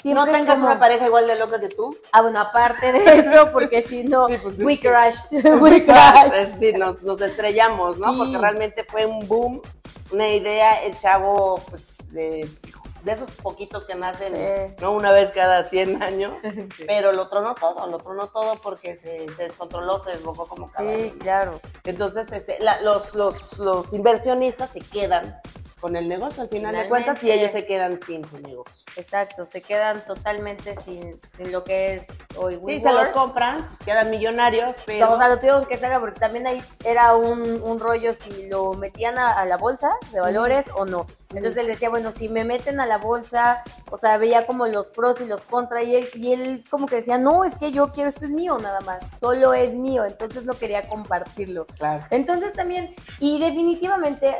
siempre 0.00 0.24
No 0.26 0.30
tengas 0.38 0.54
como- 0.56 0.66
una 0.68 0.78
pareja 0.78 1.06
igual 1.06 1.26
de 1.26 1.36
loca 1.38 1.58
que 1.60 1.68
tú. 1.68 1.96
Ah, 2.12 2.22
bueno, 2.22 2.40
aparte 2.40 2.92
de 2.92 2.98
eso, 3.18 3.50
porque 3.52 3.82
si 3.82 4.04
no, 4.04 4.26
Sí, 4.28 4.36
pues 4.42 4.56
sí. 4.58 4.64
we 4.64 4.78
crashed, 4.78 5.30
we 5.60 5.84
crashed. 5.84 6.32
Decir, 6.32 6.78
nos, 6.78 7.02
nos 7.02 7.20
estrellamos, 7.20 7.98
¿no? 7.98 8.12
Sí. 8.12 8.18
Porque 8.18 8.38
realmente 8.38 8.84
fue 8.84 9.06
un 9.06 9.26
boom, 9.26 9.60
una 10.12 10.28
idea, 10.28 10.82
el 10.84 10.98
chavo, 10.98 11.60
pues, 11.68 11.96
de, 12.10 12.48
de 13.02 13.12
esos 13.12 13.30
poquitos 13.30 13.84
que 13.84 13.94
nacen, 13.94 14.34
Sí. 14.36 14.74
¿no? 14.80 14.92
Una 14.92 15.12
vez 15.12 15.30
cada 15.32 15.64
100 15.64 16.02
años, 16.02 16.32
pero 16.86 17.12
lo 17.12 17.28
tronó 17.28 17.54
todo, 17.54 17.86
lo 17.86 17.98
tronó 17.98 18.28
todo 18.28 18.60
porque 18.60 18.96
se, 18.96 19.30
se 19.32 19.44
descontroló, 19.44 19.98
se 19.98 20.10
desbocó 20.10 20.46
como 20.46 20.70
caballo. 20.70 20.98
Sí, 20.98 21.10
claro. 21.18 21.60
Entonces, 21.84 22.32
este, 22.32 22.58
la- 22.60 22.80
los, 22.82 23.14
los, 23.14 23.58
los 23.58 23.92
inversionistas 23.92 24.70
se 24.70 24.80
quedan 24.80 25.40
con 25.80 25.96
el 25.96 26.08
negocio 26.08 26.42
al 26.42 26.48
final 26.48 26.74
de 26.74 26.88
cuentas 26.88 27.22
y 27.24 27.30
ellos 27.30 27.52
se 27.52 27.66
quedan 27.66 27.98
sin 27.98 28.24
su 28.24 28.38
negocio. 28.40 28.84
Exacto, 28.96 29.44
se 29.44 29.62
quedan 29.62 30.04
totalmente 30.06 30.74
sin, 30.84 31.20
sin 31.28 31.52
lo 31.52 31.64
que 31.64 31.94
es 31.94 32.06
hoy 32.36 32.54
Sí, 32.54 32.60
WeWork. 32.62 32.82
se 32.82 32.92
los 32.92 33.08
compran, 33.08 33.66
quedan 33.84 34.10
millonarios, 34.10 34.74
pero... 34.86 35.12
O 35.12 35.18
sea, 35.18 35.28
lo 35.28 35.38
tengo 35.38 35.66
que 35.66 35.76
salga 35.76 36.00
porque 36.00 36.18
también 36.18 36.46
ahí 36.46 36.62
era 36.84 37.16
un, 37.16 37.62
un 37.62 37.78
rollo 37.78 38.12
si 38.12 38.48
lo 38.48 38.72
metían 38.74 39.18
a, 39.18 39.32
a 39.32 39.44
la 39.46 39.56
bolsa 39.56 39.90
de 40.12 40.20
valores 40.20 40.66
o 40.76 40.84
no. 40.84 41.06
Entonces 41.34 41.58
él 41.58 41.66
decía, 41.66 41.90
bueno, 41.90 42.10
si 42.10 42.28
me 42.30 42.44
meten 42.44 42.80
a 42.80 42.86
la 42.86 42.96
bolsa, 42.96 43.62
o 43.90 43.98
sea, 43.98 44.16
veía 44.16 44.46
como 44.46 44.66
los 44.66 44.88
pros 44.88 45.20
y 45.20 45.26
los 45.26 45.44
contras 45.44 45.84
y 45.84 45.96
él, 45.96 46.08
y 46.14 46.32
él 46.32 46.64
como 46.70 46.86
que 46.86 46.96
decía, 46.96 47.18
no, 47.18 47.44
es 47.44 47.56
que 47.56 47.70
yo 47.70 47.92
quiero, 47.92 48.08
esto 48.08 48.24
es 48.24 48.30
mío 48.30 48.56
nada 48.58 48.80
más, 48.80 48.98
solo 49.20 49.52
es 49.52 49.74
mío, 49.74 50.06
entonces 50.06 50.44
no 50.44 50.54
quería 50.54 50.88
compartirlo. 50.88 51.66
Claro. 51.76 52.02
Entonces 52.10 52.54
también, 52.54 52.94
y 53.20 53.38
definitivamente, 53.40 54.36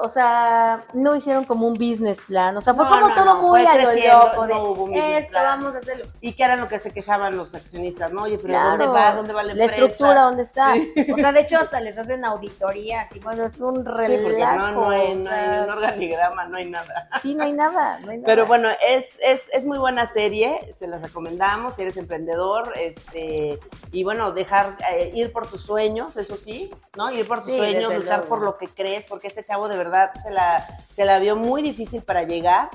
o 0.00 0.08
sea, 0.08 0.80
no 0.94 1.14
hicieron 1.14 1.44
como 1.44 1.66
un 1.66 1.74
business 1.74 2.18
plan, 2.26 2.56
o 2.56 2.60
sea, 2.60 2.74
fue 2.74 2.84
No, 2.84 2.90
como 2.90 3.08
no, 3.08 3.14
todo 3.14 3.24
no, 3.36 3.42
muy 3.42 3.64
a 3.64 3.74
lo 3.76 3.84
creciendo, 3.90 4.18
loco, 4.26 4.46
de 4.46 4.54
no 4.54 4.62
hubo 4.64 4.82
un 4.84 4.90
business 4.90 5.20
esto, 5.22 5.30
plan. 5.30 5.44
vamos 5.60 5.74
a 5.74 5.78
hacerlo. 5.78 6.04
¿Y 6.20 6.32
qué 6.32 6.42
era 6.44 6.56
lo 6.56 6.66
que 6.66 6.78
se 6.78 6.90
quejaban 6.92 7.36
los 7.36 7.54
accionistas? 7.54 8.12
¿no? 8.12 8.22
Oye, 8.22 8.36
pero 8.36 8.48
Claro. 8.48 8.70
¿dónde 8.70 8.86
va? 8.88 9.14
¿Dónde 9.14 9.32
va 9.32 9.42
la 9.44 9.54
La 9.54 9.64
empresa? 9.64 9.84
estructura, 9.86 10.22
¿dónde 10.22 10.42
está? 10.42 10.74
Sí. 10.74 11.12
O 11.12 11.16
sea, 11.16 11.32
de 11.32 11.40
hecho, 11.40 11.58
hasta 11.58 11.80
les 11.80 11.96
hacen 11.98 12.24
auditorías 12.24 13.14
y 13.14 13.20
bueno, 13.20 13.44
es 13.46 13.60
un 13.60 13.84
relajo. 13.84 14.58
no, 14.58 14.72
no, 14.72 14.90
hay, 14.90 15.14
no 15.14 15.30
hay 15.30 15.58
un 15.60 15.70
organigrama, 15.70 16.46
no 16.46 16.56
hay 16.56 16.70
nada. 16.70 17.08
Sí, 17.20 17.34
no 17.34 17.44
hay 17.44 17.52
nada, 17.52 18.00
no 18.00 18.10
hay 18.10 18.18
nada. 18.18 18.26
Pero 18.26 18.46
bueno, 18.46 18.68
es, 18.88 19.18
es, 19.22 19.50
es 19.52 19.64
muy 19.66 19.78
buena 19.78 20.06
serie, 20.06 20.58
se 20.76 20.86
las 20.88 21.00
recomendamos 21.02 21.76
si 21.76 21.82
eres 21.82 21.96
emprendedor, 21.96 22.72
este, 22.76 23.58
y 23.92 24.04
bueno, 24.04 24.32
dejar 24.32 24.76
eh, 24.92 25.10
ir 25.14 25.32
por 25.32 25.46
tus 25.46 25.62
sueños, 25.62 26.16
eso 26.16 26.36
sí, 26.36 26.72
¿no? 26.96 27.10
Ir 27.12 27.26
por 27.26 27.38
tus 27.42 27.50
Sí, 27.50 27.56
sueños, 27.58 27.92
luchar 27.94 28.18
luego. 28.18 28.28
por 28.28 28.42
lo 28.42 28.56
que 28.58 28.66
crees, 28.68 29.06
porque 29.06 29.26
este 29.28 29.44
chavo 29.44 29.59
de 29.68 29.76
verdad 29.76 30.10
se 30.22 30.30
la, 30.30 30.66
se 30.92 31.04
la 31.04 31.18
vio 31.18 31.36
muy 31.36 31.62
difícil 31.62 32.02
para 32.02 32.22
llegar, 32.24 32.68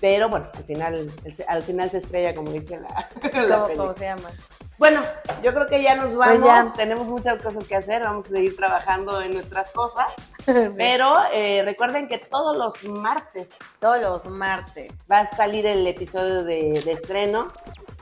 pero 0.00 0.28
bueno, 0.28 0.48
al 0.54 0.64
final, 0.64 1.12
al 1.48 1.62
final 1.62 1.90
se 1.90 1.98
estrella, 1.98 2.34
como 2.34 2.50
dice 2.52 2.80
la, 2.80 3.08
la 3.42 3.58
¿Cómo, 3.60 3.76
cómo 3.76 3.94
se 3.94 4.04
llama? 4.04 4.30
Bueno, 4.76 5.02
yo 5.42 5.54
creo 5.54 5.66
que 5.68 5.80
ya 5.82 5.94
nos 5.94 6.16
vamos, 6.16 6.40
Pues 6.40 6.44
ya. 6.44 6.72
tenemos 6.74 7.06
muchas 7.06 7.40
cosas 7.40 7.64
que 7.64 7.76
hacer, 7.76 8.02
vamos 8.02 8.26
a 8.26 8.30
seguir 8.30 8.56
trabajando 8.56 9.22
en 9.22 9.32
nuestras 9.32 9.70
cosas, 9.70 10.06
pero 10.76 11.16
eh, 11.32 11.62
recuerden 11.64 12.08
que 12.08 12.18
todos 12.18 12.56
los 12.56 12.82
martes 12.84 13.50
Todos 13.80 14.00
los 14.02 14.26
martes. 14.26 14.92
va 15.10 15.20
a 15.20 15.26
salir 15.36 15.64
el 15.64 15.86
episodio 15.86 16.42
de, 16.44 16.82
de 16.84 16.90
estreno 16.92 17.46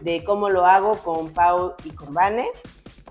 de 0.01 0.25
cómo 0.25 0.49
lo 0.49 0.64
hago 0.66 0.92
con 1.05 1.33
Pau 1.33 1.75
y 1.85 1.90
con 1.90 2.12
Vane. 2.14 2.49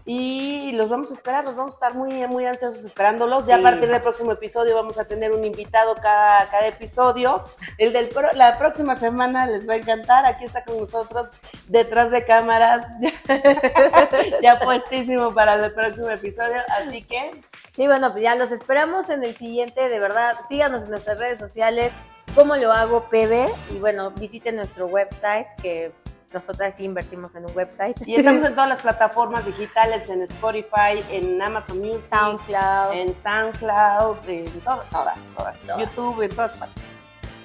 Y 0.06 0.72
los 0.74 0.90
vamos 0.90 1.12
a 1.12 1.14
esperar, 1.14 1.44
los 1.44 1.56
vamos 1.56 1.76
a 1.76 1.78
estar 1.78 1.94
muy, 1.94 2.28
muy 2.28 2.46
ansiosos 2.46 2.84
esperándolos. 2.84 3.46
Ya 3.46 3.56
Sí. 3.58 3.62
a 3.62 3.64
partir 3.64 3.90
del 3.90 4.02
próximo 4.02 4.32
episodio 4.32 4.76
vamos 4.76 4.98
a 4.98 5.06
tener 5.06 5.32
un 5.32 5.44
invitado 5.46 5.94
cada, 5.96 6.50
cada 6.50 6.68
episodio. 6.68 7.44
El 7.78 7.94
del 7.94 8.10
pro- 8.10 8.32
la 8.34 8.58
próxima 8.58 8.96
semana 8.96 9.46
les 9.46 9.68
va 9.70 9.74
a 9.74 9.78
encantar. 9.78 10.26
Aquí 10.26 10.46
está 10.46 10.64
con 10.64 10.80
nosotros 10.80 11.32
detrás 11.68 12.10
de 12.12 12.26
cámaras, 12.26 12.86
ya 14.42 14.60
puestísimo 14.60 15.34
para 15.34 15.56
el 15.56 15.74
próximo 15.74 16.10
episodio. 16.10 16.58
Así 16.80 17.04
que 17.04 17.32
Sí, 17.76 17.88
bueno, 17.88 18.12
pues 18.12 18.22
ya 18.22 18.36
los 18.36 18.52
esperamos 18.52 19.10
en 19.10 19.24
el 19.24 19.38
siguiente, 19.38 19.88
de 19.88 19.98
verdad. 20.00 20.36
Síganos 20.50 20.84
en 20.84 20.90
nuestras 20.90 21.20
redes 21.20 21.40
sociales, 21.40 21.94
cómo 22.36 22.58
lo 22.58 22.74
hago 22.74 23.06
PB. 23.10 23.48
Y 23.74 23.80
bueno, 23.80 24.12
visiten 24.12 24.58
nuestro 24.58 24.88
website 24.88 25.48
que 25.62 25.94
nosotras 26.34 26.76
sí 26.76 26.86
invertimos 26.86 27.36
en 27.36 27.46
un 27.46 27.56
website. 27.56 27.98
Y 28.06 28.16
estamos 28.16 28.44
en 28.46 28.54
todas 28.54 28.70
las 28.70 28.82
plataformas 28.82 29.46
digitales, 29.46 30.10
en 30.10 30.22
Spotify, 30.24 31.04
en 31.10 31.42
Amazon 31.42 31.80
Music, 31.80 32.02
SoundCloud. 32.02 32.94
en 32.94 33.14
SoundCloud, 33.14 34.30
en 34.30 34.62
todas, 34.62 34.90
todas, 34.90 35.30
todas, 35.36 35.68
YouTube, 35.78 36.22
en 36.22 36.30
todas 36.36 36.54
partes. 36.54 36.84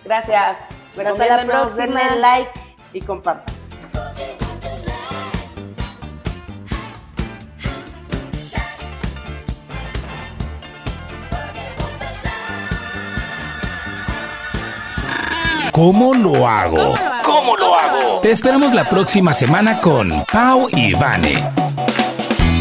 Gracias. 0.05 0.59
Hasta 0.97 1.37
la 1.37 1.45
próxima. 1.45 2.01
denle 2.01 2.21
like 2.21 2.51
y 2.93 3.01
compartan. 3.01 3.55
¿Cómo 15.73 16.15
lo 16.15 16.49
hago? 16.49 16.95
¿Cómo 17.27 17.57
lo 17.57 17.75
hago? 17.75 18.21
Te 18.21 18.31
esperamos 18.31 18.73
la 18.73 18.89
próxima 18.89 19.35
semana 19.35 19.81
con 19.81 20.25
Pau 20.33 20.69
y 20.73 20.95
Vane. 20.95 21.51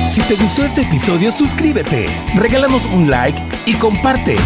Si 0.10 0.22
te 0.24 0.34
gustó 0.34 0.66
este 0.66 0.82
episodio, 0.82 1.32
suscríbete, 1.32 2.08
regálanos 2.34 2.88
un 2.88 3.12
like 3.12 3.40
y 3.68 3.76
comparte. 3.76 4.38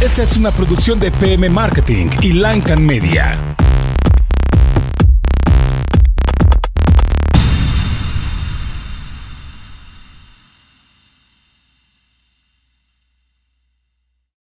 Esta 0.00 0.22
es 0.22 0.38
una 0.38 0.52
producción 0.52 0.98
de 0.98 1.10
PM 1.10 1.50
Marketing 1.50 2.06
y 2.22 2.32
Lancan 2.32 2.82
Media. 2.86 3.51